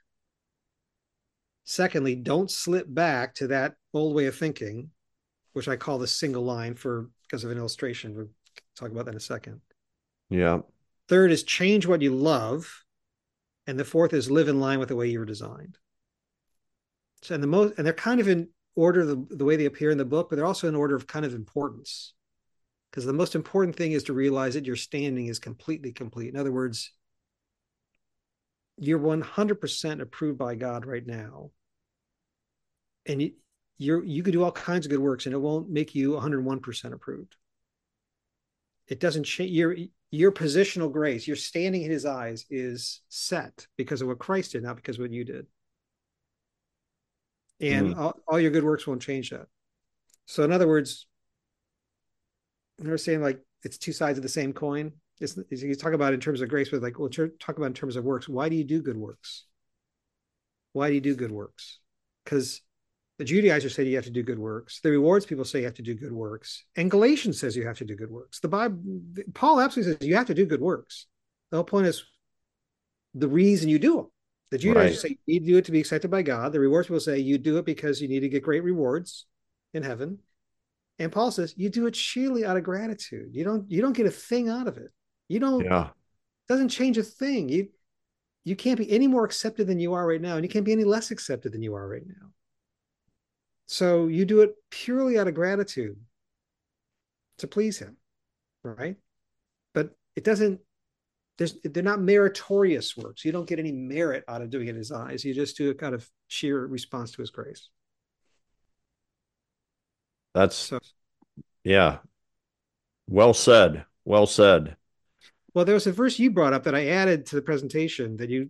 [1.66, 4.90] Secondly, don't slip back to that old way of thinking,
[5.54, 8.16] which I call the single line for because of an illustration.
[8.16, 8.30] We'll
[8.78, 9.60] talk about that in a second.
[10.30, 10.60] Yeah.
[11.10, 12.84] Third is change what you love.
[13.66, 15.78] And the fourth is live in line with the way you were designed.
[17.22, 19.90] So, and the most, and they're kind of in order the, the way they appear
[19.90, 22.14] in the book, but they're also in order of kind of importance.
[22.90, 26.34] Because the most important thing is to realize that your standing is completely complete.
[26.34, 26.94] In other words,
[28.78, 31.50] you're 100% approved by God right now.
[33.08, 33.32] And you,
[33.78, 36.94] you're, you could do all kinds of good works and it won't make you 101%
[36.94, 37.36] approved.
[38.88, 39.52] It doesn't change.
[39.52, 39.76] You're,
[40.12, 44.64] your positional grace, your standing in his eyes is set because of what Christ did,
[44.64, 45.48] not because of what you did.
[47.60, 47.98] And mm.
[47.98, 49.48] all, all, your good works won't change that.
[50.26, 51.08] So, in other words,
[52.78, 54.92] they're saying like it's two sides of the same coin.
[55.20, 57.96] It's, you talk about in terms of grace, but like, well, talk about in terms
[57.96, 58.30] of works.
[58.30, 59.46] Why do you do good works?
[60.74, 61.80] Why do you do good works?
[62.24, 62.62] Because
[63.18, 64.80] the Judaizers say you have to do good works.
[64.82, 66.64] The rewards people say you have to do good works.
[66.76, 68.40] And Galatians says you have to do good works.
[68.40, 68.78] The Bible,
[69.34, 71.08] Paul absolutely says you have to do good works.
[71.50, 72.04] The whole point is
[73.16, 74.08] the reason you do them.
[74.52, 75.12] The Judaizers right.
[75.12, 76.54] say you do it to be accepted by God.
[76.54, 79.26] The rewards people say you do it because you need to get great rewards
[79.74, 80.20] in heaven.
[81.00, 83.36] And Paul says you do it sheerly out of gratitude.
[83.36, 84.92] You don't you don't get a thing out of it.
[85.28, 85.90] You don't yeah.
[86.48, 87.50] doesn't change a thing.
[87.50, 87.68] You
[88.46, 90.72] you can't be any more accepted than you are right now, and you can't be
[90.72, 92.32] any less accepted than you are right now.
[93.66, 95.98] So you do it purely out of gratitude
[97.40, 97.98] to please him,
[98.64, 98.96] right?
[99.74, 100.62] But it doesn't,
[101.38, 103.24] there's, they're not meritorious works.
[103.24, 105.24] You don't get any merit out of doing it in his eyes.
[105.24, 107.70] You just do a kind of sheer response to his grace.
[110.34, 110.80] That's, so,
[111.64, 111.98] yeah.
[113.08, 113.86] Well said.
[114.06, 114.76] Well said.
[115.54, 118.30] Well, there was a verse you brought up that I added to the presentation that
[118.30, 118.50] you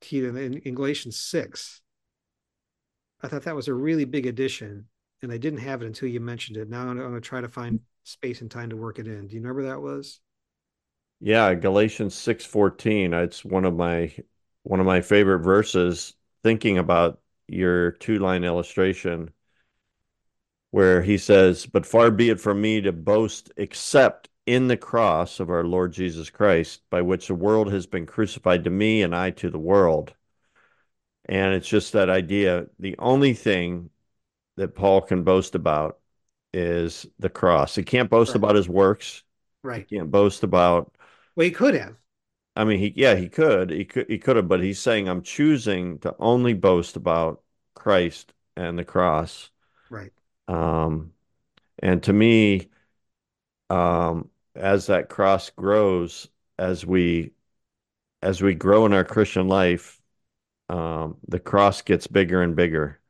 [0.00, 1.80] keyed in, in Galatians 6
[3.22, 4.86] I thought that was a really big addition.
[5.22, 6.68] and I didn't have it until you mentioned it.
[6.68, 9.26] Now I'm, I'm going to try to find space and time to work it in.
[9.26, 10.20] Do you remember that was?
[11.20, 13.12] Yeah, Galatians 6:14.
[13.12, 14.14] It's one of my
[14.62, 19.30] one of my favorite verses thinking about your two-line illustration
[20.70, 25.40] where he says, "But far be it from me to boast except in the cross
[25.40, 29.14] of our Lord Jesus Christ, by which the world has been crucified to me and
[29.14, 30.14] I to the world."
[31.26, 33.90] And it's just that idea, the only thing
[34.56, 35.98] that Paul can boast about
[36.52, 37.74] is the cross.
[37.74, 38.36] He can't boast Right.
[38.36, 39.22] about his works.
[39.62, 39.86] Right.
[39.88, 40.96] He can't boast about
[41.36, 41.96] Well, he could have.
[42.56, 45.22] I mean, he yeah, he could, he could, he could have, but he's saying I'm
[45.22, 47.42] choosing to only boast about
[47.74, 49.50] Christ and the cross.
[49.88, 50.12] Right.
[50.48, 51.12] Um,
[51.78, 52.68] and to me,
[53.70, 57.32] um, as that cross grows, as we
[58.22, 60.00] as we grow in our Christian life,
[60.68, 63.00] um, the cross gets bigger and bigger,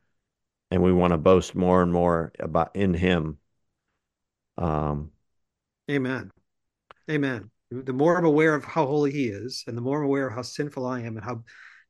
[0.71, 3.39] and we want to boast more and more about in Him.
[4.57, 5.11] Um,
[5.91, 6.31] Amen.
[7.11, 7.51] Amen.
[7.71, 10.35] The more I'm aware of how holy he is, and the more I'm aware of
[10.35, 11.45] how sinful I am, and how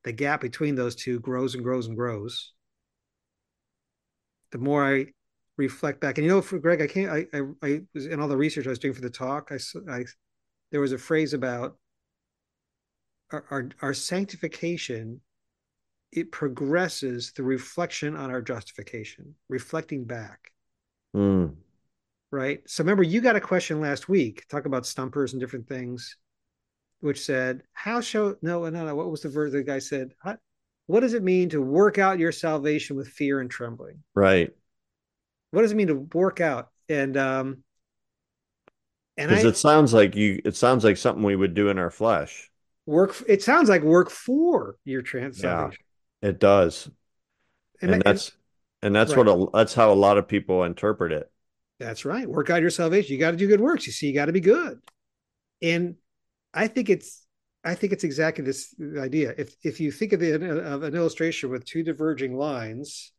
[0.05, 2.53] the gap between those two grows and grows and grows,
[4.53, 5.07] the more I
[5.57, 6.19] reflect back.
[6.19, 7.11] And you know, for Greg, I can't.
[7.11, 9.51] I I, I was in all the research I was doing for the talk.
[9.51, 9.59] I,
[9.90, 10.05] I
[10.71, 11.77] there was a phrase about
[13.33, 15.21] our, our, our sanctification.
[16.12, 20.51] It progresses through reflection on our justification, reflecting back
[21.14, 21.55] mm,
[22.31, 22.61] right?
[22.66, 26.16] So remember, you got a question last week, talk about stumpers and different things,
[27.01, 28.95] which said, "How shall no, no, no?
[28.95, 30.12] What was the verse the guy said?
[30.87, 34.03] What does it mean to work out your salvation with fear and trembling?
[34.14, 34.53] right.
[35.53, 37.64] What does it mean to work out?" And um,
[39.16, 41.90] and Because it sounds like you, it sounds like something we would do in our
[41.90, 42.51] flesh.
[42.87, 43.23] work.
[43.29, 45.71] It sounds like work for your trans Yeah.
[46.23, 46.90] It does.
[47.83, 48.33] and, and that's
[48.83, 49.27] and that's right.
[49.27, 51.31] what a, that's how a lot of people interpret it.
[51.81, 52.29] That's right.
[52.29, 53.14] Work out your salvation.
[53.14, 53.87] You got to do good works.
[53.87, 54.79] You see, you got to be good.
[55.62, 55.97] And
[56.53, 57.27] I think it's
[57.64, 59.35] I think it's exactly this idea.
[59.37, 63.12] If if you think of, the, of an illustration with two diverging lines,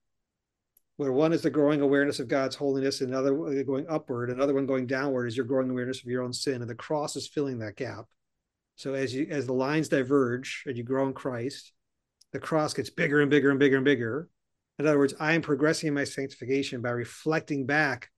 [0.98, 4.68] where one is the growing awareness of God's holiness, and another going upward, another one
[4.68, 7.58] going downward is your growing awareness of your own sin, and the cross is filling
[7.60, 8.06] that gap.
[8.76, 11.74] So as you as the lines diverge and you grow in Christ,
[12.32, 14.30] the cross gets bigger and bigger and bigger and bigger.
[14.78, 18.11] In other words, I am progressing in my sanctification by reflecting back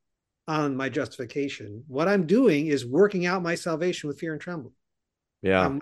[0.48, 1.84] on my justification.
[1.88, 4.74] What I'm doing is working out my salvation with fear and trembling.
[5.42, 5.66] Yeah.
[5.66, 5.82] I'm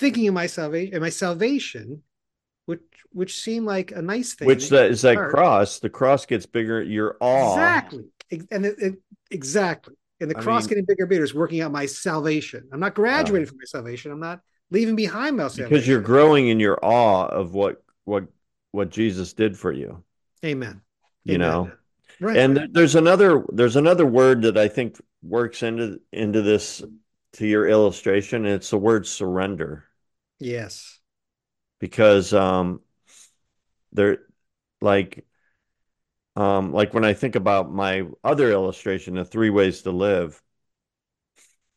[0.00, 2.02] thinking of my salvation and my salvation,
[2.66, 4.46] which which seemed like a nice thing.
[4.46, 7.52] Which that is that cross, the cross gets bigger, your awe.
[7.54, 8.04] Exactly.
[8.50, 8.98] And it, it-
[9.30, 9.94] exactly.
[10.20, 12.68] And the I cross mean- getting bigger and bigger is working out my salvation.
[12.72, 14.10] I'm not graduating from my salvation.
[14.10, 14.40] I'm not
[14.70, 15.68] leaving behind my salvation.
[15.70, 18.24] Because you're growing in your awe of what what
[18.72, 20.02] what Jesus did for you,
[20.44, 20.80] Amen.
[21.24, 21.48] you Amen.
[21.48, 21.70] know.
[22.20, 22.36] Right.
[22.36, 26.82] And there's another there's another word that I think works into into this
[27.34, 29.84] to your illustration, and it's the word surrender.
[30.40, 31.00] yes.
[31.78, 32.80] because um
[33.92, 34.18] there
[34.80, 35.24] like
[36.36, 40.40] um like when I think about my other illustration, the three ways to live,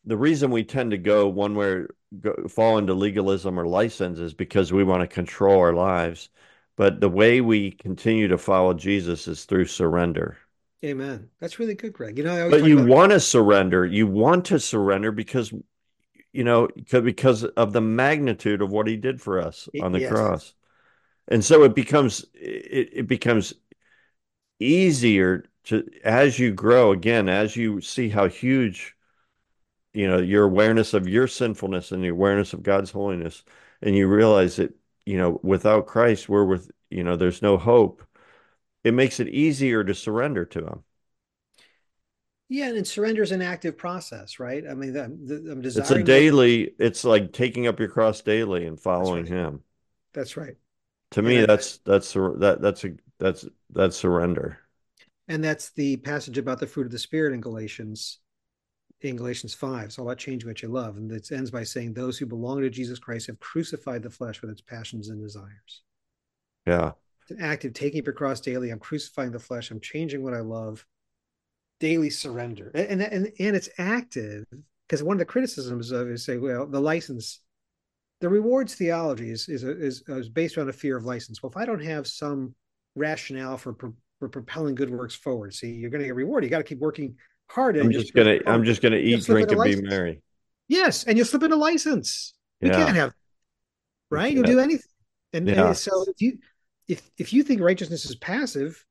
[0.04, 1.84] the reason we tend to go one way
[2.20, 6.28] go, fall into legalism or license is because we want to control our lives.
[6.76, 10.38] But the way we continue to follow Jesus is through surrender.
[10.84, 11.28] Amen.
[11.38, 12.18] That's really good, Greg.
[12.18, 13.86] You know, But you about- want to surrender.
[13.86, 15.52] You want to surrender because
[16.32, 20.10] you know because of the magnitude of what he did for us on the yes.
[20.10, 20.54] cross.
[21.28, 23.54] And so it becomes it, it becomes
[24.58, 28.96] easier to as you grow again, as you see how huge
[29.94, 33.44] you know your awareness of your sinfulness and the awareness of God's holiness,
[33.82, 34.74] and you realize that
[35.06, 38.04] you know without Christ we're with you know there's no hope.
[38.84, 40.84] It makes it easier to surrender to him.
[42.48, 44.64] Yeah, and surrender is an active process, right?
[44.68, 48.78] I mean, the, I'm It's a daily, it's like taking up your cross daily and
[48.80, 49.26] following right.
[49.26, 49.64] him.
[50.14, 50.56] That's right,
[51.12, 54.58] To me, that's that's that that's a that's that's surrender.
[55.28, 58.18] and that's the passage about the fruit of the spirit in Galatians,
[59.10, 59.86] in Galatians five.
[59.86, 62.60] It's all about changing what you love, and it ends by saying, "Those who belong
[62.60, 65.82] to Jesus Christ have crucified the flesh with its passions and desires."
[66.66, 66.92] Yeah.
[67.22, 68.70] It's an active taking up your cross daily.
[68.70, 69.70] I'm crucifying the flesh.
[69.70, 70.86] I'm changing what I love.
[71.80, 74.44] Daily surrender, and and and, and it's active
[74.86, 77.40] because one of the criticisms of it is say, well, the license,
[78.20, 81.42] the rewards theology is is is, is based on a fear of license.
[81.42, 82.54] Well, if I don't have some
[82.94, 83.74] rationale for
[84.20, 86.48] for propelling good works forward, see, you're going to get rewarded.
[86.48, 87.16] You got to keep working
[87.54, 87.76] hard.
[87.76, 90.22] I'm just gonna I'm just gonna eat, drink, and be merry.
[90.68, 92.34] yes, and you'll slip a license.
[92.62, 92.76] We Yeah.
[92.76, 93.14] can't have
[94.10, 94.32] right.
[94.32, 94.86] You'll do anything,
[95.32, 96.38] and, and so if you
[96.88, 98.84] if if you think righteousness is passive,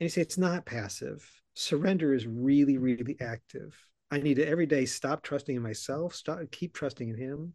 [0.00, 1.28] And you say it's not passive.
[1.54, 3.76] Surrender is really, really active.
[4.10, 7.54] I need to every day stop trusting in myself, stop keep trusting in him.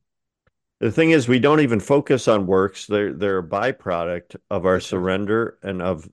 [0.80, 2.88] The thing is, we don't even focus on works.
[2.88, 6.10] They're they're a byproduct of our surrender and of,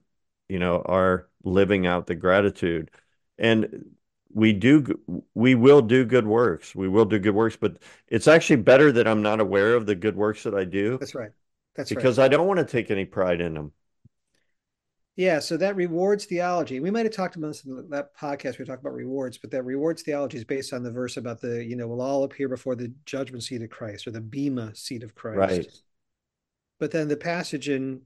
[0.49, 2.91] you know, our living out the gratitude.
[3.37, 3.95] And
[4.37, 4.85] we do
[5.33, 6.75] we will do good works.
[6.75, 7.77] We will do good works, but
[8.07, 11.15] it's actually better that I'm not aware of the good works that I do That's
[11.15, 11.31] right.
[11.75, 11.95] That's right.
[11.95, 13.71] because I don't want to take any pride in them.
[15.15, 16.79] Yeah, so that rewards theology.
[16.79, 18.59] We might have talked about this in that podcast.
[18.59, 21.65] We talked about rewards, but that rewards theology is based on the verse about the,
[21.65, 25.01] you know, we'll all appear before the judgment seat of Christ or the Bema seat
[25.01, 25.37] of Christ.
[25.39, 25.67] Right.
[26.79, 28.01] But then the passage in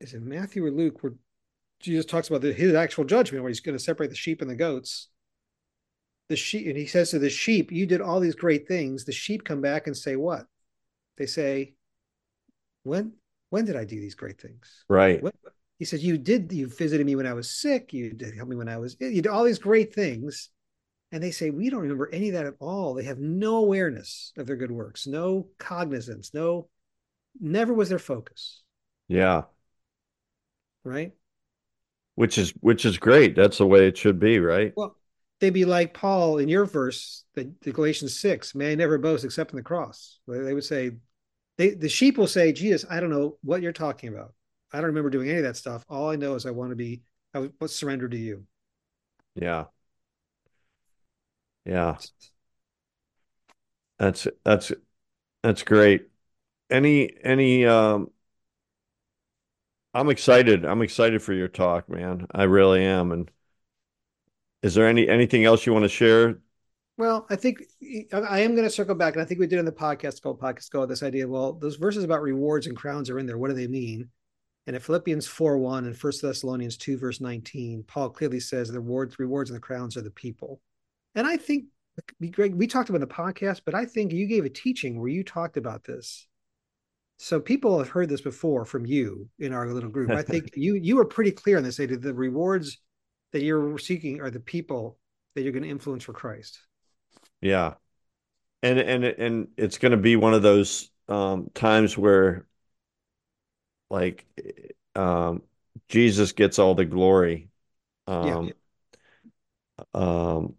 [0.00, 1.12] is it Matthew or Luke where
[1.78, 4.50] Jesus talks about the, his actual judgment where he's going to separate the sheep and
[4.50, 5.06] the goats.
[6.28, 9.12] The sheep, and he says to the sheep, "You did all these great things." The
[9.12, 10.46] sheep come back and say, "What?"
[11.16, 11.74] They say,
[12.82, 13.12] "When
[13.50, 15.22] when did I do these great things?" Right.
[15.22, 15.34] What,
[15.78, 16.52] he said, "You did.
[16.52, 17.92] You visited me when I was sick.
[17.92, 18.96] You did help me when I was.
[18.98, 20.50] You did all these great things."
[21.12, 24.32] And they say, "We don't remember any of that at all." They have no awareness
[24.36, 26.68] of their good works, no cognizance, no.
[27.38, 28.62] Never was their focus.
[29.08, 29.42] Yeah.
[30.82, 31.12] Right.
[32.14, 33.36] Which is which is great.
[33.36, 34.72] That's the way it should be, right?
[34.76, 34.96] Well,
[35.40, 38.54] they'd be like Paul in your verse, the, the Galatians six.
[38.54, 40.18] May I never boast except in the cross.
[40.26, 40.92] They would say,
[41.58, 44.34] they the sheep will say, "Jesus, I don't know what you're talking about."
[44.72, 45.84] I don't remember doing any of that stuff.
[45.88, 48.44] All I know is I want to be, I was surrendered to you.
[49.34, 49.66] Yeah.
[51.64, 51.96] Yeah.
[53.98, 54.72] That's that's
[55.42, 56.08] that's great.
[56.70, 58.10] Any any um
[59.94, 60.66] I'm excited.
[60.66, 62.26] I'm excited for your talk, man.
[62.30, 63.12] I really am.
[63.12, 63.30] And
[64.66, 66.40] is there any anything else you want to share?
[66.98, 67.62] Well, I think
[68.12, 70.40] I am going to circle back, and I think we did in the podcast called
[70.40, 71.28] Podcast Go this idea.
[71.28, 73.38] Well, those verses about rewards and crowns are in there.
[73.38, 74.08] What do they mean?
[74.66, 78.80] And in Philippians 4 1 and 1 Thessalonians 2, verse 19, Paul clearly says the
[78.80, 80.60] rewards, rewards and the crowns are the people.
[81.14, 81.66] And I think,
[82.32, 85.22] Greg, we talked about the podcast, but I think you gave a teaching where you
[85.22, 86.26] talked about this.
[87.18, 90.10] So people have heard this before from you in our little group.
[90.10, 91.76] I think you you were pretty clear on this.
[91.76, 92.78] Say the rewards
[93.36, 94.96] that you're seeking are the people
[95.34, 96.58] that you're going to influence for Christ.
[97.42, 97.74] Yeah.
[98.62, 102.46] And and and it's going to be one of those um, times where
[103.90, 104.24] like
[104.94, 105.42] um,
[105.88, 107.50] Jesus gets all the glory.
[108.06, 108.52] Um,
[109.74, 109.84] yeah.
[109.92, 110.54] um,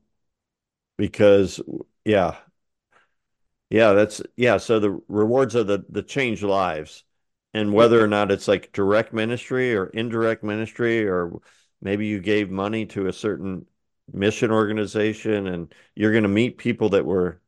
[1.00, 1.60] because
[2.06, 2.36] yeah,
[3.72, 4.58] yeah, that's yeah.
[4.58, 7.04] So the rewards are the the change lives,
[7.56, 11.42] and whether or not it's like direct ministry or indirect ministry, or
[11.82, 13.66] maybe you gave money to a certain
[14.14, 17.42] mission organization, and you're going to meet people that were,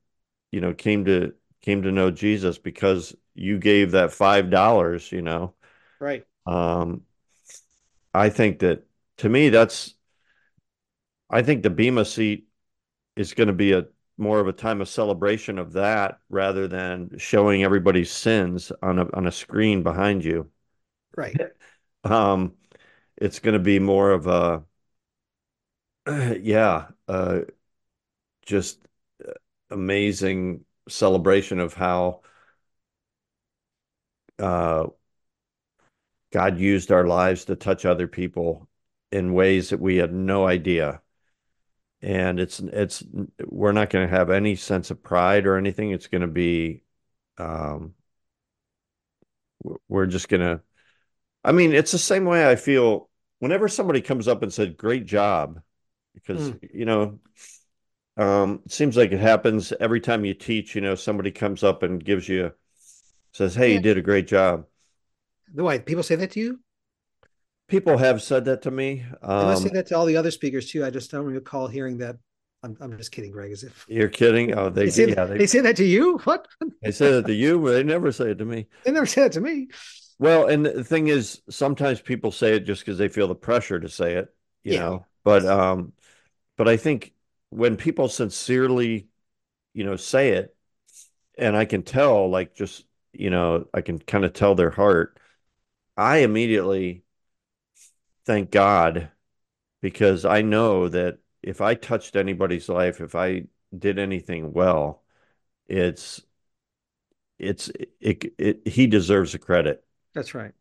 [0.52, 5.22] you know, came to came to know Jesus because you gave that five dollars, you
[5.22, 5.56] know,
[6.00, 6.26] Right.
[6.46, 7.04] Um,
[8.14, 8.86] I think that
[9.18, 9.96] to me, that's,
[11.30, 12.48] I think the Bema seat
[13.16, 17.18] is going to be a more of a time of celebration of that rather than
[17.18, 20.50] showing everybody's sins on a on a screen behind you.
[21.16, 21.38] Right.
[22.06, 22.54] Um,
[23.20, 24.64] it's going to be more of a,
[26.42, 27.42] yeah, uh,
[28.46, 28.80] just
[29.70, 32.22] amazing celebration of how
[34.40, 34.88] uh,
[36.32, 38.68] God used our lives to touch other people
[39.12, 41.02] in ways that we had no idea.
[42.02, 43.04] And it's it's
[43.46, 45.92] we're not going to have any sense of pride or anything.
[45.92, 46.84] It's going to be
[47.38, 47.94] um
[49.88, 50.62] we're just going to
[51.44, 53.09] I mean, it's the same way I feel
[53.40, 55.62] whenever somebody comes up and said great job
[56.14, 56.70] because mm.
[56.74, 57.20] you know
[58.18, 61.84] um it seems like it happens every time you teach, you know, somebody comes up
[61.84, 62.52] and gives you
[63.32, 63.76] says, "Hey, yeah.
[63.76, 64.66] you did a great job."
[65.54, 66.60] Why people say that to you?
[67.68, 69.06] People have said that to me.
[69.22, 70.84] Um, must say that to all the other speakers too.
[70.84, 72.18] I just don't recall hearing that.
[72.62, 73.52] I'm, I'm just kidding, Greg.
[73.52, 74.58] As if you're kidding.
[74.58, 76.18] Oh, they, they say, yeah, they, they, say that to you.
[76.24, 76.48] What?
[76.82, 78.68] they say that to you, but they never say it to me.
[78.84, 79.70] They never say it to me.
[80.20, 83.80] Well, and the thing is, sometimes people say it just because they feel the pressure
[83.80, 84.80] to say it, you yeah.
[84.80, 85.06] know.
[85.24, 85.94] But um,
[86.58, 87.14] but I think
[87.50, 89.08] when people sincerely,
[89.74, 90.56] you know, say it,
[91.38, 95.18] and I can tell, like, just you know, I can kind of tell their heart
[95.98, 97.04] I immediately
[98.26, 99.12] thank God
[99.82, 103.48] because I know that if I touched anybody's life, if I
[103.78, 105.04] did anything well,
[105.68, 106.22] it's
[107.38, 107.70] it's
[108.02, 109.84] it, it he deserves the credit.
[110.20, 110.54] That's right.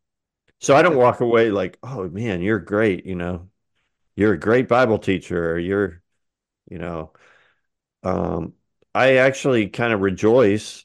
[0.60, 3.48] So I don't walk away like, "Oh man, you're great, you know.
[4.16, 6.02] You're a great Bible teacher or you're,
[6.70, 7.12] you know,
[8.04, 8.54] um
[8.94, 10.84] I actually kind of rejoice.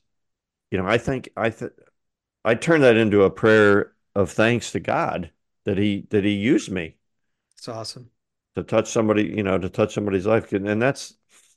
[0.71, 1.71] You know, I think I th
[2.45, 5.31] I turn that into a prayer of thanks to God
[5.65, 6.97] that he that he used me.
[7.57, 8.11] It's awesome.
[8.55, 10.51] to touch somebody, you know, to touch somebody's life.
[10.53, 11.15] And that's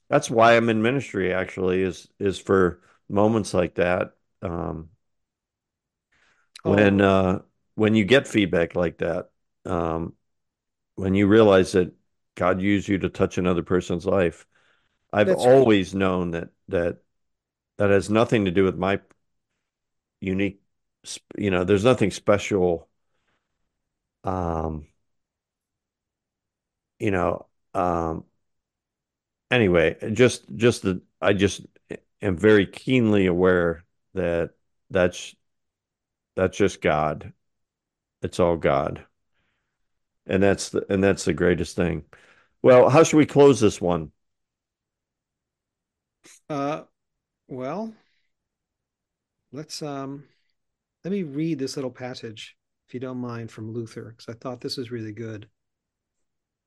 [0.08, 4.12] that's why I'm in ministry actually is is for moments like that.
[4.42, 4.90] Um,
[6.66, 7.04] when oh.
[7.04, 7.42] uh
[7.74, 9.30] when you get feedback like that,
[9.66, 10.14] um,
[10.96, 11.94] when you realize that
[12.36, 14.46] God used you to touch another person's life,
[15.12, 15.98] I've That's always right.
[16.00, 16.98] known that that
[17.78, 19.00] that has nothing to do with my
[20.20, 20.60] unique
[21.36, 22.88] you know there's nothing special
[24.24, 24.86] um
[26.98, 28.24] you know um
[29.50, 31.62] anyway just just the i just
[32.22, 34.50] am very keenly aware that
[34.90, 35.34] that's
[36.36, 37.32] that's just god.
[38.22, 39.06] It's all god.
[40.26, 42.04] And that's the and that's the greatest thing.
[42.62, 44.12] Well how should we close this one?
[46.48, 46.82] Uh
[47.48, 47.94] well
[49.52, 50.24] let's um
[51.04, 52.56] let me read this little passage
[52.88, 55.48] if you don't mind from luther because i thought this was really good.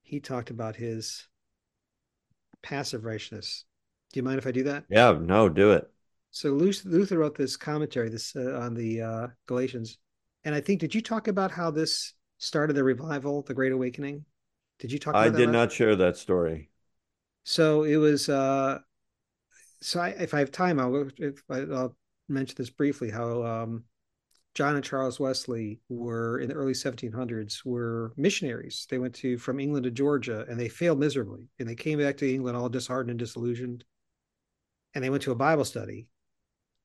[0.02, 1.28] He talked about his
[2.64, 3.66] passive righteousness.
[4.12, 4.86] Do you mind if i do that?
[4.90, 5.90] Yeah no do it
[6.32, 9.98] so luther wrote this commentary this uh, on the uh, galatians
[10.44, 14.24] and i think did you talk about how this started the revival the great awakening
[14.78, 16.70] did you talk i did not share that story
[17.44, 18.80] so it was uh
[19.82, 21.08] so I, if I have time, I'll,
[21.50, 21.96] I, will
[22.28, 23.10] mention this briefly.
[23.10, 23.84] How um,
[24.54, 28.88] John and Charles Wesley were in the early 1700s were missionaries.
[28.90, 31.50] They went to from England to Georgia, and they failed miserably.
[31.60, 33.84] And they came back to England all disheartened and disillusioned.
[34.94, 36.08] And they went to a Bible study,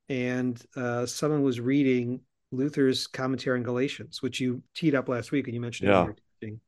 [0.08, 2.20] and uh, someone was reading
[2.52, 6.08] Luther's commentary on Galatians, which you teed up last week, and you mentioned yeah.
[6.40, 6.58] it.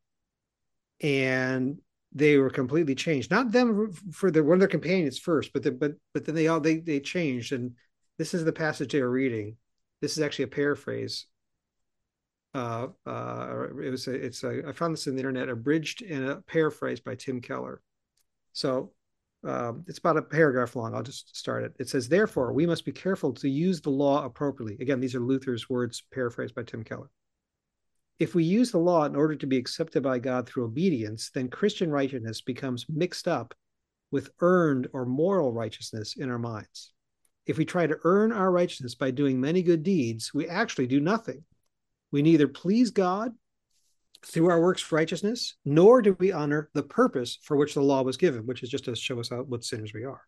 [1.01, 1.79] And
[2.13, 3.29] they were completely changed.
[3.29, 6.47] Not them for the one of their companions first, but the, but but then they
[6.47, 7.53] all they they changed.
[7.53, 7.73] And
[8.17, 9.57] this is the passage they were reading.
[10.01, 11.27] This is actually a paraphrase.
[12.53, 16.27] Uh, uh, it was a, it's a, I found this in the internet, abridged and
[16.27, 17.81] a paraphrase by Tim Keller.
[18.53, 18.93] So
[19.43, 20.95] um, it's about a paragraph long.
[20.95, 21.73] I'll just start it.
[21.79, 24.77] It says, Therefore, we must be careful to use the law appropriately.
[24.81, 27.09] Again, these are Luther's words, paraphrased by Tim Keller.
[28.19, 31.49] If we use the law in order to be accepted by God through obedience, then
[31.49, 33.53] Christian righteousness becomes mixed up
[34.09, 36.93] with earned or moral righteousness in our minds.
[37.45, 40.99] If we try to earn our righteousness by doing many good deeds, we actually do
[40.99, 41.43] nothing.
[42.11, 43.33] We neither please God
[44.25, 48.17] through our works righteousness, nor do we honor the purpose for which the law was
[48.17, 50.21] given, which is just to show us what sinners we are.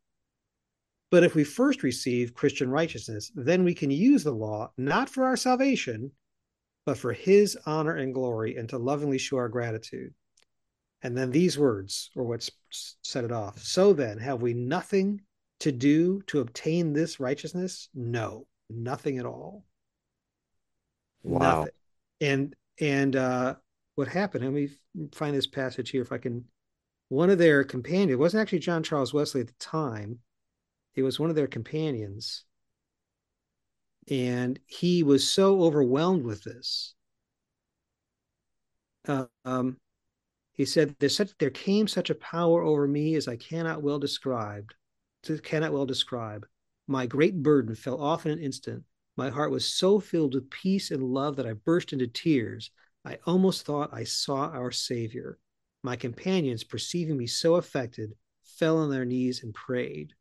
[1.12, 5.26] But if we first receive Christian righteousness, then we can use the law not for
[5.26, 6.12] our salvation,
[6.86, 10.14] but for his honor and glory, and to lovingly show our gratitude.
[11.02, 13.60] And then these words are what set it off.
[13.60, 15.22] So then, have we nothing
[15.62, 17.90] to do to obtain this righteousness?
[17.94, 19.66] No, nothing at all.
[21.24, 21.60] Wow.
[21.60, 21.74] Nothing.
[22.22, 23.56] And and uh,
[24.00, 24.46] what happened?
[24.46, 24.70] Let me
[25.14, 26.46] find this passage here if I can.
[27.10, 30.20] One of their companions, it wasn't actually John Charles Wesley at the time.
[30.96, 32.46] It was one of their companions
[34.10, 36.96] and he was so overwhelmed with this.
[39.06, 39.78] Uh, um,
[40.54, 44.00] he said, "There's such there came such a power over me as I cannot well
[44.00, 44.72] describe,
[45.44, 46.48] cannot well describe.
[46.88, 48.86] My great burden fell off in an instant.
[49.18, 52.72] My heart was so filled with peace and love that I burst into tears.
[53.10, 55.40] I almost thought I saw our Savior.
[55.82, 60.14] My companions, perceiving me so affected, fell on their knees and prayed.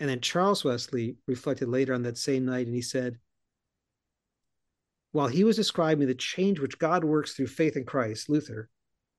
[0.00, 3.20] And then Charles Wesley reflected later on that same night and he said,
[5.12, 8.70] While he was describing the change which God works through faith in Christ, Luther,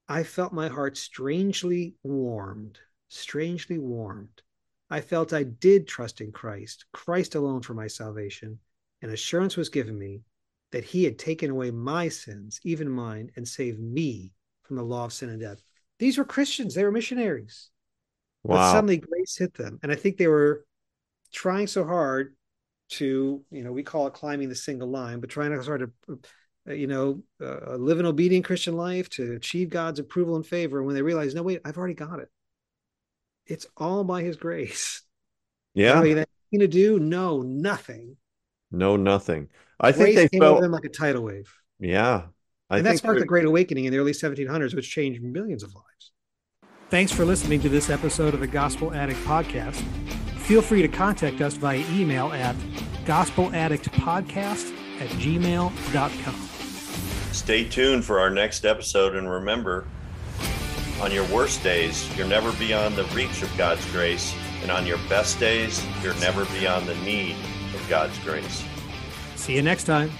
[0.10, 2.78] I felt my heart strangely warmed,
[3.08, 4.42] strangely warmed.
[4.90, 8.60] I felt I did trust in Christ, Christ alone for my salvation,
[9.02, 10.24] and assurance was given me
[10.72, 15.06] that he had taken away my sins, even mine, and saved me from the law
[15.06, 15.62] of sin and death.
[16.00, 17.70] These were Christians, they were missionaries.
[18.44, 18.58] Wow.
[18.58, 19.80] But suddenly grace hit them.
[19.82, 20.66] And I think they were
[21.34, 22.36] trying so hard
[22.90, 25.92] to, you know, we call it climbing the single line, but trying to sort of,
[26.10, 30.78] uh, you know, uh, live an obedient Christian life to achieve God's approval and favor.
[30.78, 32.30] And when they realize, no, wait, I've already got it.
[33.46, 35.02] It's all by his grace.
[35.74, 36.00] Yeah.
[36.00, 36.26] Anything
[36.60, 37.00] to do?
[37.00, 38.18] No, nothing.
[38.72, 39.50] No, nothing.
[39.80, 41.54] I grace think they came felt over them like a tidal wave.
[41.80, 42.24] Yeah.
[42.70, 45.74] I and that sparked the Great Awakening in the early 1700s, which changed millions of
[45.74, 46.12] lives.
[46.90, 49.82] Thanks for listening to this episode of the Gospel Addict Podcast.
[50.40, 52.56] Feel free to contact us via email at
[53.06, 56.50] gospeladdictpodcast at gmail.com.
[57.34, 59.86] Stay tuned for our next episode and remember,
[61.02, 64.98] on your worst days, you're never beyond the reach of God's grace, and on your
[65.10, 67.36] best days, you're never beyond the need
[67.76, 68.64] of God's grace.
[69.48, 70.12] See you next time.